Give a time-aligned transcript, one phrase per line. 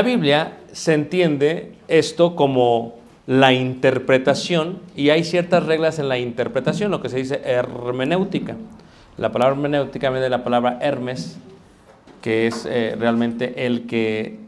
[0.00, 2.94] la Biblia se entiende esto como
[3.26, 8.56] la interpretación y hay ciertas reglas en la interpretación, lo que se dice hermenéutica.
[9.18, 11.38] La palabra hermenéutica viene de la palabra Hermes,
[12.22, 14.38] que es eh, realmente el que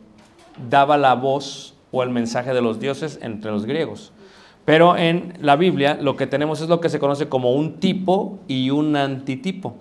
[0.70, 4.10] daba la voz o el mensaje de los dioses entre los griegos.
[4.64, 8.38] Pero en la Biblia lo que tenemos es lo que se conoce como un tipo
[8.48, 9.76] y un antitipo.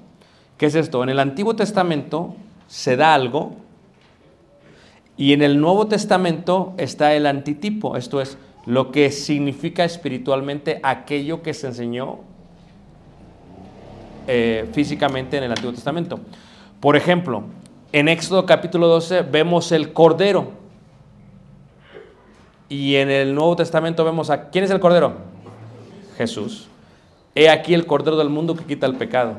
[0.57, 1.01] ¿Qué es esto?
[1.01, 2.35] En el Antiguo Testamento
[2.67, 3.60] se da algo
[5.17, 11.41] y en el Nuevo Testamento está el antitipo, esto es lo que significa espiritualmente aquello
[11.41, 12.19] que se enseñó
[14.27, 16.19] eh, físicamente en el Antiguo Testamento.
[16.79, 17.43] Por ejemplo,
[17.91, 20.51] en Éxodo capítulo 12 vemos el Cordero.
[22.69, 24.49] Y en el Nuevo Testamento vemos a...
[24.49, 25.15] ¿Quién es el Cordero?
[26.17, 26.69] Jesús.
[27.35, 29.35] He aquí el Cordero del mundo que quita el pecado.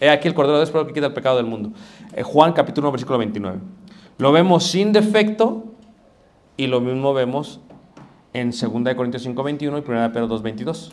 [0.00, 1.70] He aquí el Cordero de Dios que quita el pecado del mundo.
[2.14, 3.58] Eh, Juan capítulo 1, versículo 29.
[4.18, 5.64] Lo vemos sin defecto
[6.56, 7.60] y lo mismo vemos
[8.32, 8.60] en 2
[8.94, 10.92] Corintios 5, 21 y 1 Pedro 2, 22,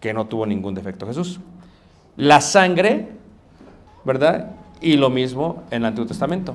[0.00, 1.40] que no tuvo ningún defecto Jesús.
[2.16, 3.08] La sangre,
[4.04, 4.50] ¿verdad?
[4.80, 6.54] Y lo mismo en el Antiguo Testamento.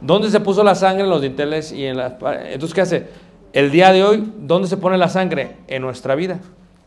[0.00, 1.04] ¿Dónde se puso la sangre?
[1.04, 2.14] En los dinteles y en las...
[2.46, 3.08] Entonces, ¿qué hace?
[3.52, 5.56] El día de hoy, ¿dónde se pone la sangre?
[5.68, 6.40] En nuestra vida,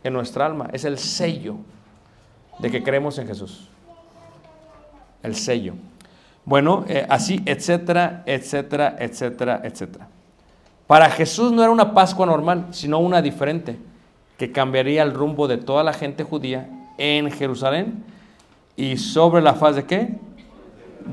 [0.04, 0.70] en nuestra alma.
[0.74, 1.56] Es el sello
[2.60, 3.70] de que creemos en Jesús.
[5.24, 5.74] El sello.
[6.48, 10.08] Bueno, eh, así, etcétera, etcétera, etcétera, etcétera.
[10.88, 13.78] Para Jesús no era una Pascua normal, sino una diferente,
[14.38, 18.02] que cambiaría el rumbo de toda la gente judía en Jerusalén
[18.78, 20.16] y sobre la faz de qué?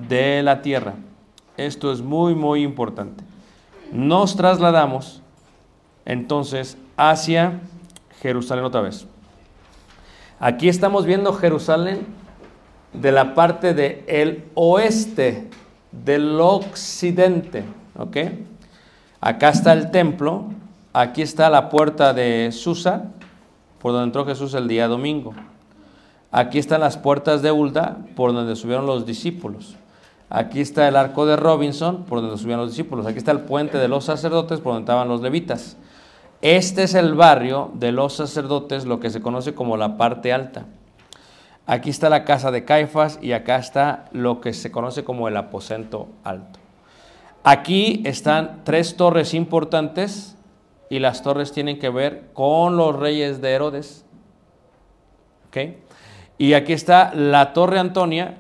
[0.09, 0.95] De la tierra.
[1.57, 3.25] Esto es muy, muy importante.
[3.91, 5.21] Nos trasladamos
[6.05, 7.59] entonces hacia
[8.23, 9.05] Jerusalén otra vez.
[10.39, 12.07] Aquí estamos viendo Jerusalén
[12.95, 15.49] de la parte del el oeste,
[15.93, 17.65] del occidente.
[17.97, 18.17] ¿Ok?
[19.21, 20.47] Acá está el templo,
[20.93, 23.05] aquí está la puerta de Susa,
[23.81, 25.35] por donde entró Jesús el día domingo.
[26.31, 29.77] Aquí están las puertas de Ulda, por donde subieron los discípulos.
[30.31, 33.07] Aquí está el arco de Robinson, por donde subían los discípulos.
[33.07, 35.77] Aquí está el puente de los sacerdotes, por donde estaban los levitas.
[36.43, 40.67] Este es el barrio de los sacerdotes, lo que se conoce como la parte alta.
[41.67, 45.37] Aquí está la casa de Caifás y acá está lo que se conoce como el
[45.37, 46.59] aposento alto.
[47.43, 50.37] Aquí están tres torres importantes
[50.91, 54.05] y las torres tienen que ver con los reyes de Herodes.
[56.37, 58.39] Y aquí está la torre Antonia,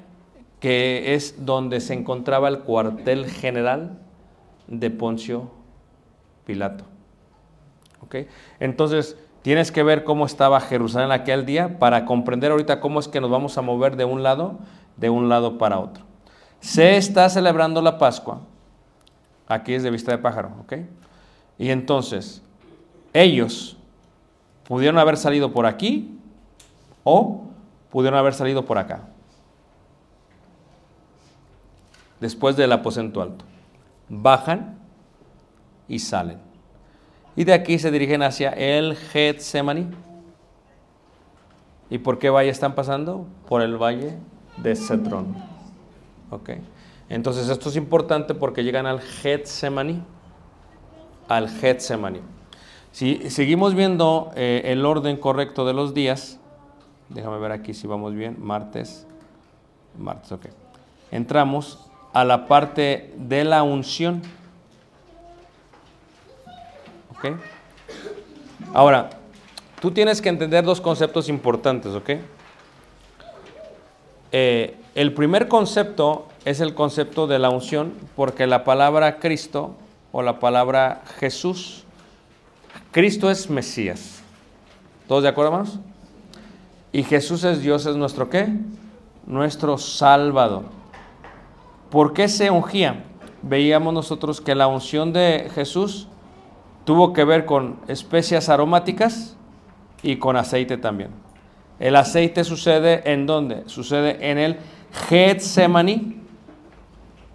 [0.60, 3.98] que es donde se encontraba el cuartel general
[4.66, 5.50] de Poncio
[6.44, 6.84] Pilato.
[8.60, 13.20] Entonces, tienes que ver cómo estaba Jerusalén aquel día para comprender ahorita cómo es que
[13.20, 14.58] nos vamos a mover de un lado,
[14.96, 16.02] de un lado para otro.
[16.60, 18.40] Se está celebrando la Pascua.
[19.46, 20.72] Aquí es de vista de pájaro, ¿ok?
[21.58, 22.40] Y entonces,
[23.12, 23.76] ellos
[24.66, 26.18] pudieron haber salido por aquí
[27.02, 27.44] o
[27.90, 29.08] pudieron haber salido por acá.
[32.18, 33.44] Después del aposento alto.
[34.08, 34.78] Bajan
[35.86, 36.43] y salen.
[37.36, 39.88] Y de aquí se dirigen hacia el Getsemaní.
[41.90, 43.26] ¿Y por qué valle están pasando?
[43.48, 44.18] Por el valle
[44.56, 45.34] de Cedrón.
[46.30, 46.50] ¿Ok?
[47.08, 50.02] Entonces esto es importante porque llegan al Getsemaní.
[51.28, 52.20] Al Getsemaní.
[52.92, 56.38] Si seguimos viendo eh, el orden correcto de los días,
[57.08, 59.06] déjame ver aquí si vamos bien, martes,
[59.98, 60.46] martes, ok.
[61.10, 64.22] Entramos a la parte de la unción.
[68.72, 69.10] Ahora,
[69.80, 72.10] tú tienes que entender dos conceptos importantes, ¿ok?
[74.32, 79.74] Eh, el primer concepto es el concepto de la unción, porque la palabra Cristo
[80.12, 81.84] o la palabra Jesús,
[82.90, 84.22] Cristo es Mesías.
[85.08, 85.78] ¿Todos de acuerdo, hermanos?
[86.92, 88.48] Y Jesús es Dios, es nuestro qué?
[89.26, 90.64] Nuestro Salvador.
[91.90, 93.04] ¿Por qué se ungía?
[93.42, 96.08] Veíamos nosotros que la unción de Jesús
[96.84, 99.36] tuvo que ver con especias aromáticas
[100.02, 101.10] y con aceite también.
[101.80, 103.64] El aceite sucede en dónde?
[103.66, 104.58] Sucede en el
[105.08, 106.20] Getsemaní.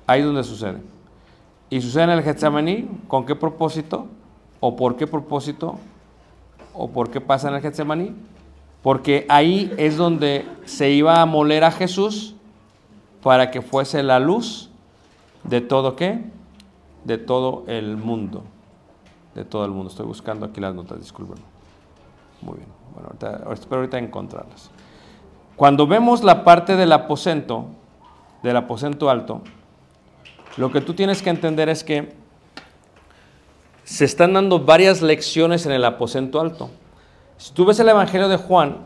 [0.07, 0.79] Ahí donde sucede.
[1.69, 4.07] Y sucede en el Getsemaní, ¿con qué propósito?
[4.59, 5.77] ¿O por qué propósito?
[6.73, 8.15] ¿O por qué pasa en el Getsemaní?
[8.81, 12.35] Porque ahí es donde se iba a moler a Jesús
[13.21, 14.69] para que fuese la luz
[15.43, 16.23] de todo qué?
[17.03, 18.43] De todo el mundo.
[19.39, 19.89] De todo el mundo.
[19.89, 21.37] Estoy buscando aquí las notas, disculpen.
[22.41, 22.67] Muy bien.
[22.93, 24.69] Bueno, espero ahorita encontrarlas.
[25.55, 27.67] Cuando vemos la parte del aposento,
[28.43, 29.41] del aposento alto,
[30.57, 32.11] lo que tú tienes que entender es que
[33.85, 36.69] se están dando varias lecciones en el aposento alto.
[37.37, 38.79] Si tú ves el Evangelio de Juan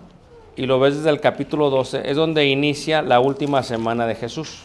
[0.56, 4.62] y lo ves desde el capítulo 12, es donde inicia la última semana de Jesús.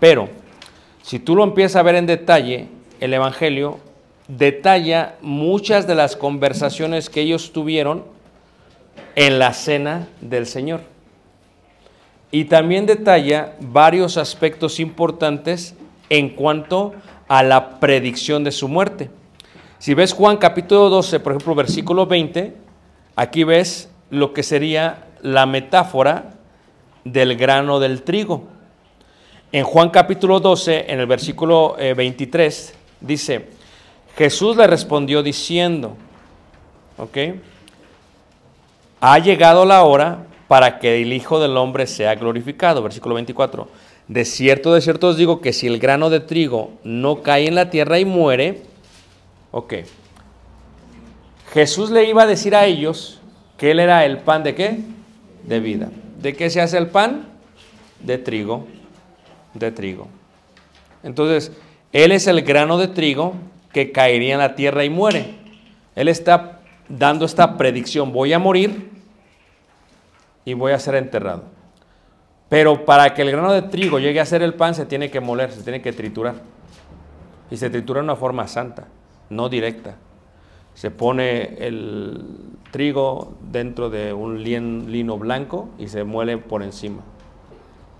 [0.00, 0.28] Pero,
[1.02, 2.68] si tú lo empiezas a ver en detalle,
[2.98, 3.85] el Evangelio
[4.28, 8.04] detalla muchas de las conversaciones que ellos tuvieron
[9.14, 10.80] en la cena del Señor.
[12.30, 15.74] Y también detalla varios aspectos importantes
[16.10, 16.94] en cuanto
[17.28, 19.10] a la predicción de su muerte.
[19.78, 22.54] Si ves Juan capítulo 12, por ejemplo, versículo 20,
[23.14, 26.34] aquí ves lo que sería la metáfora
[27.04, 28.44] del grano del trigo.
[29.52, 33.55] En Juan capítulo 12, en el versículo 23, dice,
[34.16, 35.96] Jesús le respondió diciendo,
[36.96, 37.18] ¿ok?
[39.00, 42.82] Ha llegado la hora para que el Hijo del Hombre sea glorificado.
[42.82, 43.68] Versículo 24.
[44.08, 47.54] De cierto, de cierto os digo que si el grano de trigo no cae en
[47.54, 48.62] la tierra y muere,
[49.50, 49.74] ok.
[51.52, 53.20] Jesús le iba a decir a ellos
[53.58, 54.78] que él era el pan de qué?
[55.42, 55.90] De vida.
[56.22, 57.26] ¿De qué se hace el pan?
[58.00, 58.66] De trigo.
[59.54, 60.08] De trigo.
[61.02, 61.52] Entonces,
[61.92, 63.34] él es el grano de trigo
[63.76, 65.34] que caería en la tierra y muere.
[65.94, 68.10] Él está dando esta predicción.
[68.10, 68.88] Voy a morir
[70.46, 71.42] y voy a ser enterrado.
[72.48, 75.20] Pero para que el grano de trigo llegue a ser el pan, se tiene que
[75.20, 76.36] moler, se tiene que triturar.
[77.50, 78.86] Y se tritura de una forma santa,
[79.28, 79.96] no directa.
[80.72, 82.24] Se pone el
[82.70, 87.02] trigo dentro de un lino blanco y se muele por encima.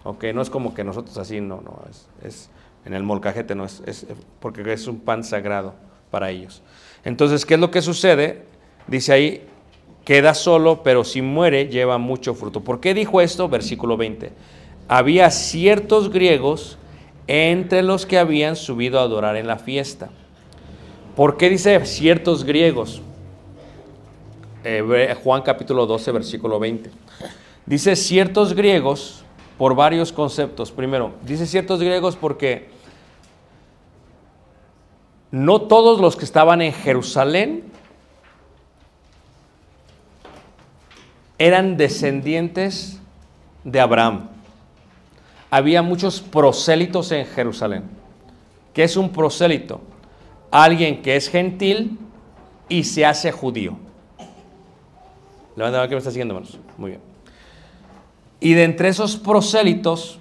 [0.04, 1.82] Ok, no es como que nosotros así, no, no,
[2.22, 2.48] es
[2.86, 4.06] en el molcajete, no, es,
[4.40, 5.74] porque es un pan sagrado
[6.10, 6.62] para ellos.
[7.04, 8.44] Entonces, ¿qué es lo que sucede?
[8.86, 9.46] Dice ahí,
[10.04, 12.60] queda solo, pero si muere lleva mucho fruto.
[12.60, 13.48] ¿Por qué dijo esto?
[13.48, 14.30] Versículo 20.
[14.86, 16.78] Había ciertos griegos
[17.26, 20.10] entre los que habían subido a adorar en la fiesta.
[21.16, 23.02] ¿Por qué dice ciertos griegos?
[25.24, 26.90] Juan capítulo 12, versículo 20.
[27.66, 29.24] Dice ciertos griegos
[29.58, 30.70] por varios conceptos.
[30.70, 32.75] Primero, dice ciertos griegos porque
[35.30, 37.64] no todos los que estaban en Jerusalén
[41.38, 43.00] eran descendientes
[43.64, 44.28] de Abraham.
[45.50, 47.84] Había muchos prosélitos en Jerusalén.
[48.72, 49.80] ¿Qué es un prosélito?
[50.50, 51.98] Alguien que es gentil
[52.68, 53.76] y se hace judío.
[55.56, 56.58] Levanta la mano que me está siguiendo, hermanos.
[56.76, 57.02] Muy bien.
[58.40, 60.18] Y de entre esos prosélitos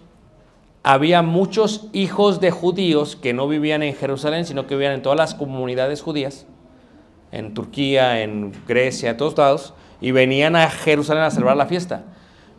[0.88, 5.18] había muchos hijos de judíos que no vivían en Jerusalén, sino que vivían en todas
[5.18, 6.46] las comunidades judías,
[7.32, 12.04] en Turquía, en Grecia, en todos lados, y venían a Jerusalén a celebrar la fiesta.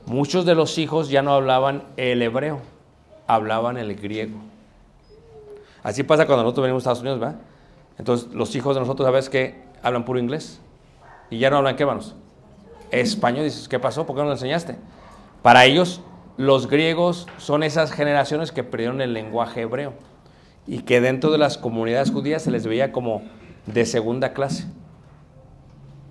[0.06, 2.58] Muchos de los hijos ya no hablaban el hebreo,
[3.28, 4.40] hablaban el griego.
[5.84, 7.36] Así pasa cuando nosotros venimos a Estados Unidos, ¿verdad?
[7.96, 9.62] Entonces, los hijos de nosotros, ¿sabes qué?
[9.84, 10.60] Hablan puro inglés.
[11.30, 12.16] Y ya no hablan qué, manos?
[12.90, 13.44] Español.
[13.44, 14.04] Dices, ¿qué pasó?
[14.04, 14.76] ¿Por qué no lo enseñaste?
[15.42, 16.00] Para ellos,
[16.36, 19.94] los griegos son esas generaciones que perdieron el lenguaje hebreo
[20.66, 23.22] y que dentro de las comunidades judías se les veía como
[23.66, 24.66] de segunda clase.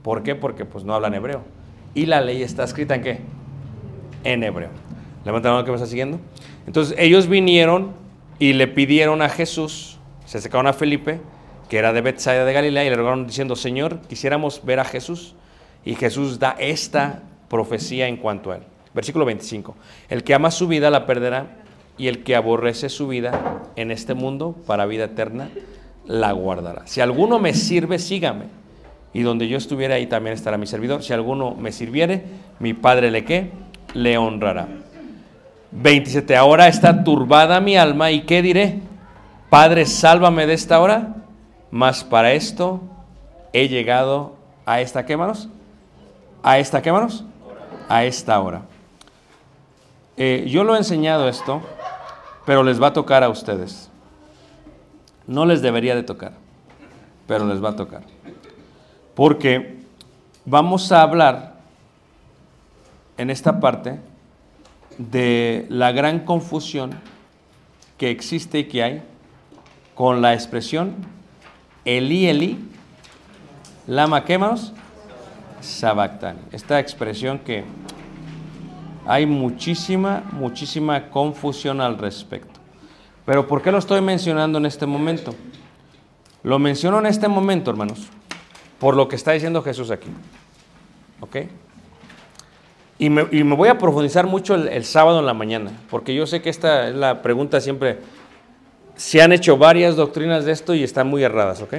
[0.02, 0.36] ¿Por qué?
[0.36, 1.44] Porque pues no hablan hebreo.
[1.94, 3.20] Y la ley está escrita en qué?
[4.24, 4.70] En hebreo.
[5.26, 6.20] Levanta la mano que me está siguiendo.
[6.68, 7.94] Entonces ellos vinieron
[8.40, 11.20] y le pidieron a Jesús, se acercaron a Felipe,
[11.70, 15.36] que era de Bethsaida de Galilea, y le rogaron diciendo, Señor, quisiéramos ver a Jesús.
[15.84, 18.64] Y Jesús da esta profecía en cuanto a él.
[18.96, 19.76] Versículo 25.
[20.10, 21.48] El que ama su vida la perderá,
[21.98, 25.50] y el que aborrece su vida en este mundo para vida eterna
[26.06, 26.86] la guardará.
[26.86, 28.46] Si alguno me sirve, sígame.
[29.14, 31.02] Y donde yo estuviera ahí también estará mi servidor.
[31.02, 32.24] Si alguno me sirviere,
[32.60, 33.52] mi Padre le qué?
[33.94, 34.68] Le honrará.
[35.72, 36.36] 27.
[36.36, 38.82] Ahora está turbada mi alma y qué diré?
[39.50, 41.16] Padre, sálvame de esta hora.
[41.72, 42.82] Mas para esto
[43.54, 44.36] he llegado
[44.66, 45.50] a esta, ¿qué manos?
[46.44, 47.24] A esta, ¿qué manos?
[47.88, 48.64] A esta hora.
[50.18, 51.62] Eh, yo lo he enseñado esto,
[52.46, 53.90] pero les va a tocar a ustedes.
[55.28, 56.34] No les debería de tocar,
[57.28, 58.04] pero les va a tocar.
[59.16, 59.80] Porque
[60.46, 61.56] vamos a hablar
[63.18, 64.00] en esta parte
[64.98, 66.92] de la gran confusión
[67.98, 69.04] que existe y que hay
[69.96, 70.96] con la expresión
[71.86, 72.60] Eli Eli,
[73.88, 74.74] lama quemanos,
[75.62, 76.40] sabactani.
[76.52, 77.64] Esta expresión que
[79.06, 82.60] hay muchísima, muchísima confusión al respecto.
[83.26, 85.34] Pero ¿por qué lo estoy mencionando en este momento?
[86.44, 88.08] Lo menciono en este momento, hermanos,
[88.80, 90.10] por lo que está diciendo Jesús aquí.
[91.22, 91.38] ¿Ok?
[92.98, 96.26] Y me, y me voy a profundizar mucho el, sábado en la mañana, porque yo
[96.28, 98.00] sé que esta es la pregunta siempre.
[98.96, 101.74] Se han hecho varias doctrinas de esto y están muy erradas, ¿ok?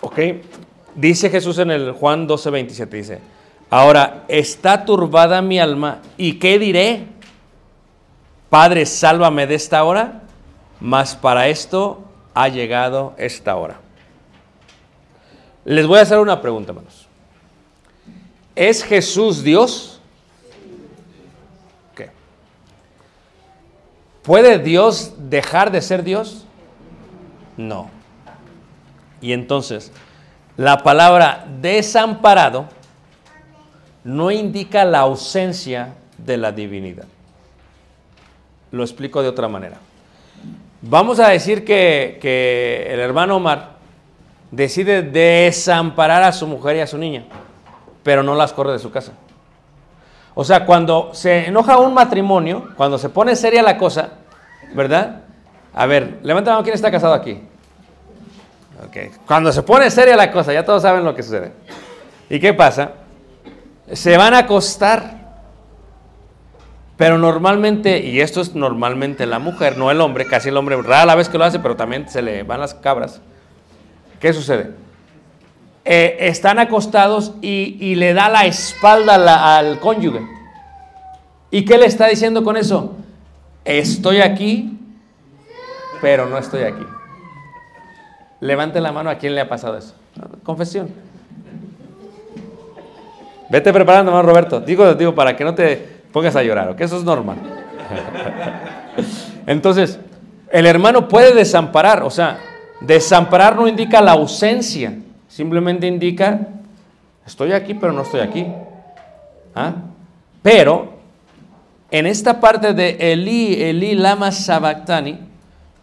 [0.00, 0.18] ¿Ok?
[0.94, 3.18] Dice Jesús en el Juan 12, 27, dice,
[3.70, 7.06] ahora está turbada mi alma y ¿qué diré?
[8.50, 10.22] Padre, sálvame de esta hora,
[10.80, 12.04] mas para esto
[12.34, 13.80] ha llegado esta hora.
[15.64, 17.08] Les voy a hacer una pregunta, hermanos.
[18.54, 20.00] ¿Es Jesús Dios?
[21.96, 22.10] ¿Qué?
[24.22, 26.44] ¿Puede Dios dejar de ser Dios?
[27.56, 27.90] No.
[29.20, 29.90] Y entonces,
[30.56, 32.68] la palabra desamparado
[34.04, 37.06] no indica la ausencia de la divinidad.
[38.70, 39.76] Lo explico de otra manera.
[40.82, 43.70] Vamos a decir que, que el hermano Omar
[44.50, 47.24] decide desamparar a su mujer y a su niña,
[48.02, 49.12] pero no las corre de su casa.
[50.34, 54.10] O sea, cuando se enoja un matrimonio, cuando se pone seria la cosa,
[54.74, 55.22] ¿verdad?
[55.72, 57.40] A ver, levanta la mano, ¿quién está casado aquí?
[58.86, 58.96] Ok.
[59.26, 61.52] Cuando se pone seria la cosa, ya todos saben lo que sucede.
[62.28, 62.92] ¿Y qué pasa?
[63.92, 65.24] Se van a acostar.
[66.96, 71.16] Pero normalmente, y esto es normalmente la mujer, no el hombre, casi el hombre, rara
[71.16, 73.20] vez que lo hace, pero también se le van las cabras.
[74.20, 74.70] ¿Qué sucede?
[75.84, 80.26] Eh, están acostados y, le da la espalda al cónyuge.
[81.50, 82.96] ¿Y qué le está diciendo con eso?
[83.64, 84.78] Estoy aquí,
[86.00, 86.86] pero no estoy aquí.
[88.40, 89.94] Levante la mano a quién le ha pasado eso.
[90.42, 90.88] Confesión.
[93.48, 94.60] Vete preparando, hermano Roberto.
[94.60, 95.76] Digo, digo, para que no te
[96.12, 96.80] pongas a llorar, ¿ok?
[96.80, 97.36] Eso es normal.
[99.46, 99.98] Entonces,
[100.50, 102.38] el hermano puede desamparar, o sea,
[102.80, 104.96] desamparar no indica la ausencia,
[105.28, 106.48] simplemente indica,
[107.26, 108.46] estoy aquí, pero no estoy aquí.
[109.54, 109.72] ¿Ah?
[110.42, 110.94] Pero,
[111.90, 115.18] en esta parte de Eli, Eli lama sabactani,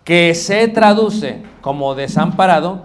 [0.03, 2.83] que se traduce como desamparado,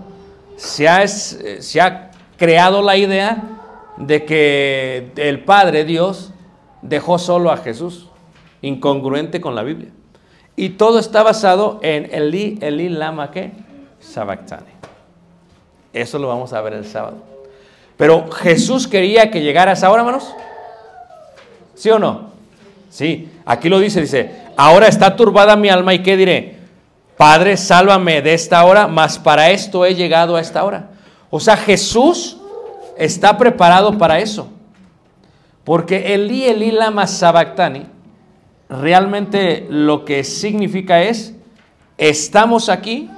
[0.56, 3.56] se ha, se ha creado la idea
[3.97, 6.33] de que el Padre Dios
[6.83, 8.09] dejó solo a Jesús,
[8.62, 9.91] incongruente con la Biblia.
[10.57, 13.53] Y todo está basado en Eli, Eli lama que
[14.00, 14.73] sabactani.
[15.93, 17.19] Eso lo vamos a ver el sábado.
[17.97, 20.35] Pero Jesús quería que llegara a esa hora, hermanos.
[21.75, 22.31] ¿Sí o no?
[22.91, 23.31] Sí.
[23.45, 26.57] Aquí lo dice, dice, ahora está turbada mi alma y qué diré.
[27.17, 30.91] Padre, sálvame de esta hora, mas para esto he llegado a esta hora.
[31.31, 32.38] O sea, Jesús
[32.97, 34.49] está preparado para eso.
[35.65, 37.87] Porque Eli, Eli lama sabactani,
[38.69, 41.35] realmente lo que significa es,
[41.99, 43.11] estamos aquí,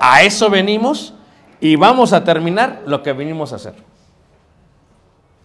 [0.00, 1.14] a eso venimos
[1.60, 3.74] y vamos a terminar lo que vinimos a hacer.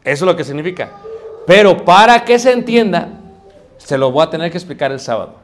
[0.04, 0.92] Eso es lo que significa.
[1.48, 3.10] Pero para que se entienda,
[3.78, 5.36] se lo voy a tener que explicar el sábado.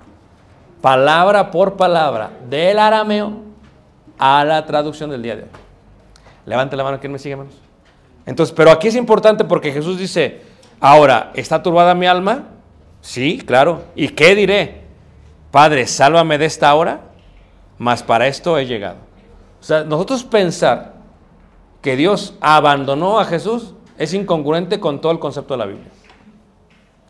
[0.81, 3.41] palabra por palabra, del arameo
[4.19, 5.49] a la traducción del día de hoy.
[6.45, 7.66] Levante la mano, ¿quién me sigue, hermanos?
[8.27, 10.41] Entonces, pero aquí es importante porque Jesús dice,
[10.81, 12.49] ahora, ¿está turbada mi alma?
[12.99, 13.85] Sí, claro.
[13.95, 14.81] ¿Y qué diré?
[15.49, 17.05] Padre, sálvame de esta hora,
[17.77, 18.97] mas para esto he llegado.
[19.61, 20.95] O sea, nosotros pensar
[21.81, 25.89] que Dios abandonó a Jesús es incongruente con todo el concepto de la Biblia.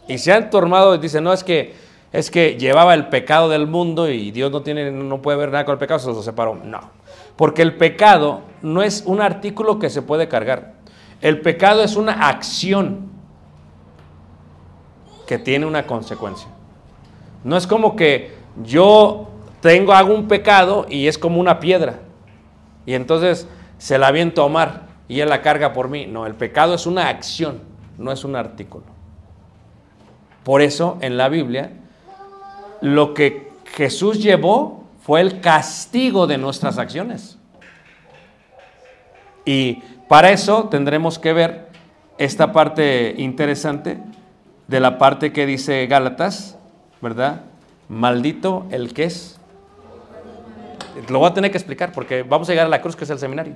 [0.08, 1.74] Y se han tornado y dicen, no, es que,
[2.14, 5.66] es que llevaba el pecado del mundo y Dios no, tiene, no puede ver nada
[5.66, 6.54] con el pecado, se lo separó.
[6.64, 6.92] No,
[7.36, 10.77] porque el pecado no es un artículo que se puede cargar.
[11.22, 13.10] El pecado es una acción
[15.28, 16.48] que tiene una consecuencia.
[17.44, 19.30] No es como que yo
[19.62, 22.00] tengo, hago un pecado y es como una piedra.
[22.86, 23.48] Y entonces
[23.78, 26.06] se la aviento a Omar y él la carga por mí.
[26.06, 27.62] No, el pecado es una acción,
[27.98, 28.86] no es un artículo.
[30.44, 31.72] Por eso en la Biblia
[32.82, 37.38] lo que Jesús llevó fue el castigo de nuestras acciones.
[39.46, 41.68] Y para eso tendremos que ver
[42.18, 44.00] esta parte interesante
[44.68, 46.58] de la parte que dice Gálatas,
[47.02, 47.42] ¿verdad?
[47.90, 49.40] Maldito el que es.
[51.10, 53.10] Lo voy a tener que explicar porque vamos a llegar a la cruz que es
[53.10, 53.54] el seminario.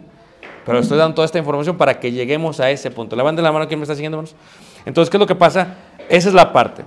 [0.65, 3.15] Pero estoy dando toda esta información para que lleguemos a ese punto.
[3.15, 4.23] Levanten la mano quien me está siguiendo.
[4.85, 5.75] Entonces, ¿qué es lo que pasa?
[6.07, 6.83] Esa es la parte.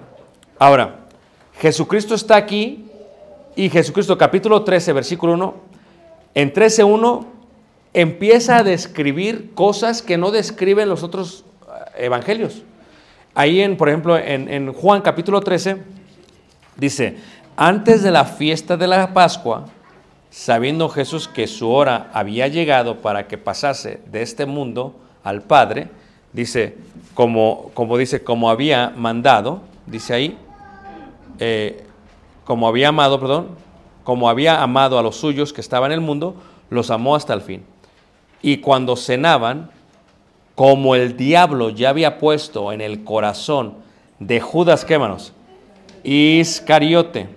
[0.58, 1.06] Ahora,
[1.58, 2.86] Jesucristo está aquí
[3.56, 5.54] y Jesucristo capítulo 13, versículo 1,
[6.34, 7.26] en 13.1
[7.94, 11.44] empieza a describir cosas que no describen los otros
[11.96, 12.62] eh, evangelios.
[13.34, 15.78] Ahí, en, por ejemplo, en, Juan capítulo 13,
[16.76, 17.16] dice,
[17.56, 19.66] antes de la fiesta de la Pascua,
[20.30, 25.88] sabiendo Jesús que su hora había llegado para que pasase de este mundo al Padre,
[26.32, 26.76] dice,
[27.14, 30.38] como, como dice, como había mandado, dice ahí,
[31.40, 31.84] eh,
[32.44, 33.48] como había amado, perdón,
[34.04, 36.36] como había amado a los suyos que estaban en el mundo,
[36.70, 37.73] los amó hasta el fin.
[38.44, 39.70] Y cuando cenaban,
[40.54, 43.76] como el diablo ya había puesto en el corazón
[44.18, 45.32] de Judas, ¿qué manos?
[46.02, 47.30] Iscariote.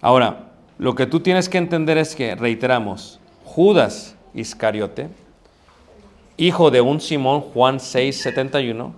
[0.00, 0.46] Ahora,
[0.78, 5.10] lo que tú tienes que entender es que, reiteramos, Judas Iscariote,
[6.38, 8.94] hijo de un Simón, Juan 6, 71,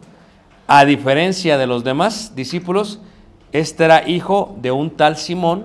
[0.69, 3.01] a diferencia de los demás discípulos,
[3.51, 5.65] este era hijo de un tal Simón,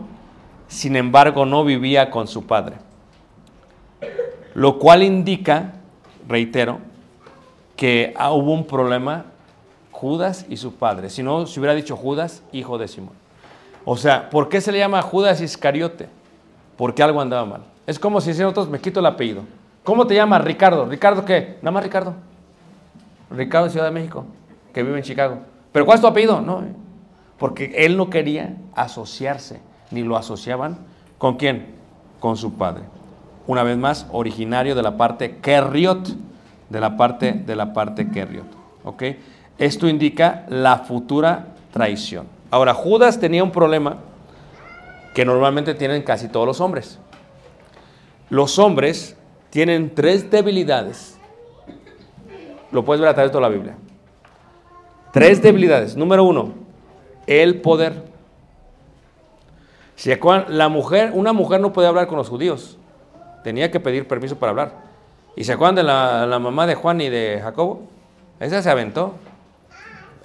[0.68, 2.78] sin embargo no vivía con su padre.
[4.56, 5.74] Lo cual indica,
[6.28, 6.80] reitero,
[7.76, 9.26] que ah, hubo un problema
[9.92, 11.10] Judas y su padre.
[11.10, 13.14] Si no, se hubiera dicho Judas, hijo de Simón.
[13.86, 16.10] O sea, ¿por qué se le llama Judas Iscariote?
[16.78, 17.62] Porque algo andaba mal.
[17.88, 19.44] Es como si decían otros, me quito el apellido.
[19.84, 20.44] ¿Cómo te llamas?
[20.44, 20.86] Ricardo.
[20.86, 21.58] ¿Ricardo qué?
[21.62, 22.16] Nada más Ricardo.
[23.30, 24.26] Ricardo de Ciudad de México,
[24.74, 25.40] que vive en Chicago.
[25.72, 26.42] ¿Pero cuál es tu apellido?
[26.42, 26.74] No, eh.
[27.38, 29.62] porque él no quería asociarse,
[29.92, 30.78] ni lo asociaban
[31.18, 31.76] con quién?
[32.20, 32.84] Con su padre.
[33.48, 36.16] Una vez más, originario de la parte Kerriot,
[36.70, 38.48] de la parte de la parte Kerriot.
[38.84, 39.04] ¿Ok?
[39.58, 42.28] Esto indica la futura traición.
[42.52, 43.98] Ahora, Judas tenía un problema
[45.14, 47.00] que normalmente tienen casi todos los hombres.
[48.30, 49.16] Los hombres
[49.50, 51.18] tienen tres debilidades.
[52.72, 53.76] Lo puedes ver a través de toda la Biblia.
[55.14, 55.96] Tres debilidades.
[55.96, 56.54] Número uno,
[57.28, 58.04] el poder.
[59.96, 60.12] Si
[60.50, 62.78] la mujer, una mujer no podía hablar con los judíos.
[63.46, 64.72] Tenía que pedir permiso para hablar.
[65.36, 67.84] ¿Y se acuerdan de la, mamá de Juan y de Jacobo?
[68.40, 69.14] Esa se aventó.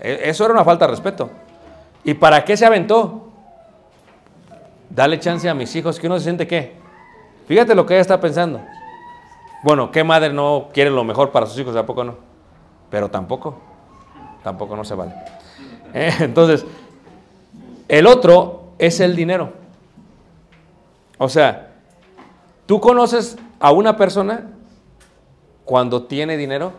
[0.00, 1.28] E- Eso era una falta de respeto.
[2.02, 3.28] ¿Y para qué se aventó?
[4.88, 6.72] Dale chance a mis hijos que uno se siente qué.
[7.46, 8.62] Fíjate lo que ella está pensando.
[9.64, 11.74] Bueno, ¿qué madre no quiere lo mejor para sus hijos?
[11.74, 12.16] Tampoco no.
[12.88, 13.60] Pero tampoco.
[14.42, 15.12] Tampoco no se vale.
[15.92, 16.64] Eh, Entonces,
[17.86, 19.52] el otro es el dinero.
[21.18, 21.69] O sea,
[22.70, 24.48] tú conoces a una persona
[25.64, 26.70] cuando tiene dinero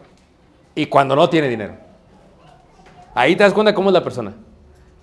[0.74, 1.76] y cuando no tiene dinero.
[3.14, 4.34] Ahí te das cuenta cómo es la persona.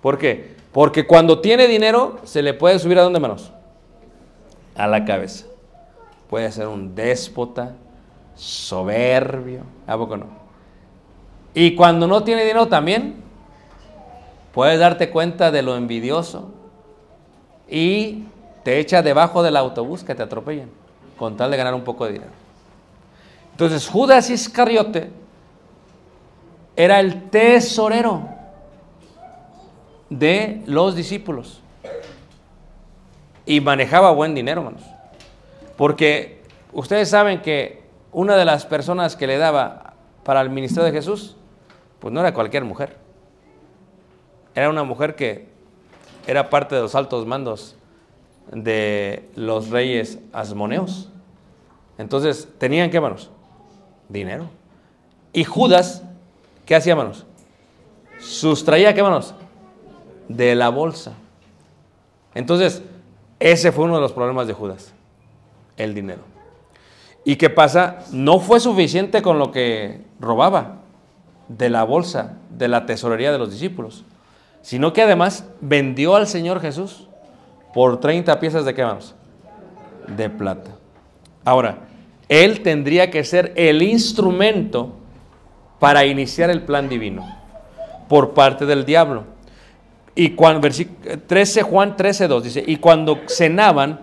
[0.01, 0.55] ¿Por qué?
[0.71, 3.51] Porque cuando tiene dinero se le puede subir a dónde manos?
[4.73, 5.45] A la cabeza.
[6.27, 7.75] Puede ser un déspota,
[8.33, 10.25] soberbio, ¿a poco no?
[11.53, 13.17] Y cuando no tiene dinero también,
[14.55, 16.49] puedes darte cuenta de lo envidioso
[17.69, 18.23] y
[18.69, 20.69] te echa debajo del autobús que te atropellan
[21.17, 22.31] con tal de ganar un poco de dinero.
[23.53, 25.09] Entonces Judas Iscariote
[26.75, 28.29] era el tesorero
[30.11, 31.61] de los discípulos
[33.43, 34.83] y manejaba buen dinero, hermanos.
[35.75, 40.91] Porque ustedes saben que una de las personas que le daba para el ministerio de
[40.91, 41.37] Jesús,
[41.97, 42.97] pues no era cualquier mujer.
[44.53, 45.47] Era una mujer que
[46.27, 47.75] era parte de los altos mandos
[48.51, 51.09] de los reyes asmoneos.
[51.97, 53.29] Entonces, ¿tenían qué manos?
[54.07, 54.49] Dinero.
[55.33, 56.03] Y Judas,
[56.65, 57.25] ¿qué hacía manos?
[58.19, 59.35] Sustraía qué manos?
[60.27, 61.13] De la bolsa.
[62.33, 62.81] Entonces,
[63.39, 64.93] ese fue uno de los problemas de Judas,
[65.77, 66.21] el dinero.
[67.23, 67.99] ¿Y qué pasa?
[68.11, 70.77] No fue suficiente con lo que robaba
[71.47, 74.05] de la bolsa, de la tesorería de los discípulos,
[74.61, 77.08] sino que además vendió al Señor Jesús
[77.73, 79.15] por 30 piezas de qué vamos?
[80.07, 80.71] De plata.
[81.45, 81.79] Ahora,
[82.27, 84.93] él tendría que ser el instrumento
[85.79, 87.25] para iniciar el plan divino
[88.07, 89.23] por parte del diablo.
[90.15, 90.67] Y cuando,
[91.27, 94.01] 13 Juan 13, 2 dice, y cuando cenaban,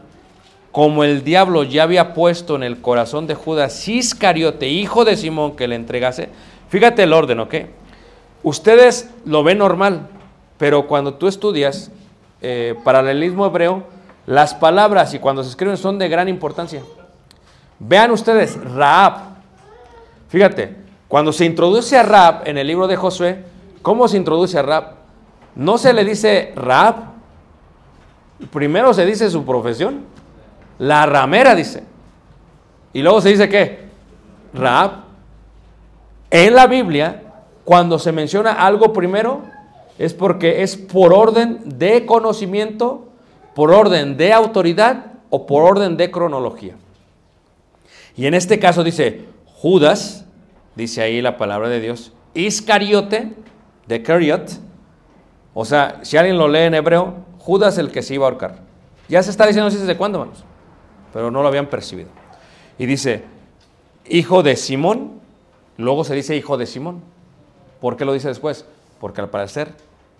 [0.73, 5.57] como el diablo ya había puesto en el corazón de Judas Iscariote, hijo de Simón,
[5.57, 6.29] que le entregase,
[6.69, 7.55] fíjate el orden, ¿ok?
[8.43, 10.09] Ustedes lo ven normal,
[10.59, 11.91] pero cuando tú estudias
[12.40, 13.85] eh, paralelismo hebreo,
[14.27, 16.83] las palabras y cuando se escriben son de gran importancia.
[17.79, 19.37] Vean ustedes, Raab.
[20.29, 20.77] Fíjate,
[21.09, 23.44] cuando se introduce a Raab en el libro de Josué,
[23.83, 24.94] ¿cómo se introduce a Raab?
[25.55, 26.96] No se le dice Raab.
[28.51, 30.05] Primero se dice su profesión.
[30.79, 31.85] La ramera dice.
[32.92, 33.87] Y luego se dice qué?
[34.53, 35.05] Raab.
[36.31, 37.22] En la Biblia,
[37.64, 39.42] cuando se menciona algo primero,
[39.99, 43.09] es porque es por orden de conocimiento,
[43.55, 46.75] por orden de autoridad o por orden de cronología.
[48.17, 50.27] Y en este caso dice Judas,
[50.75, 53.33] dice ahí la palabra de Dios, Iscariote,
[53.87, 54.51] de Cariot,
[55.55, 58.59] o sea, si alguien lo lee en hebreo, Judas el que se iba a ahorcar.
[59.09, 60.45] Ya se está diciendo así desde cuándo, hermanos,
[61.13, 62.11] pero no lo habían percibido.
[62.79, 63.25] Y dice,
[64.09, 65.21] hijo de Simón,
[65.79, 67.01] luego se dice hijo de Simón.
[67.81, 68.67] ¿Por qué lo dice después?
[69.01, 69.73] Porque al parecer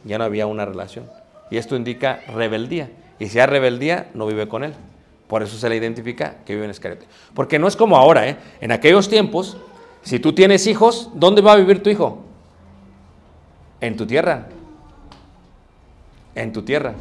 [0.05, 1.07] ya no había una relación.
[1.51, 2.91] Y esto indica rebeldía.
[3.19, 4.75] Y si hay rebeldía, no vive con él.
[5.29, 7.07] Por eso se le identifica que vive en Escariote.
[7.35, 8.37] Porque no es como ahora, ¿eh?
[8.61, 9.57] En aquellos tiempos,
[10.03, 12.25] si tú tienes hijos, ¿dónde va a vivir tu hijo?
[13.81, 14.49] En tu tierra.
[16.35, 16.95] En tu tierra.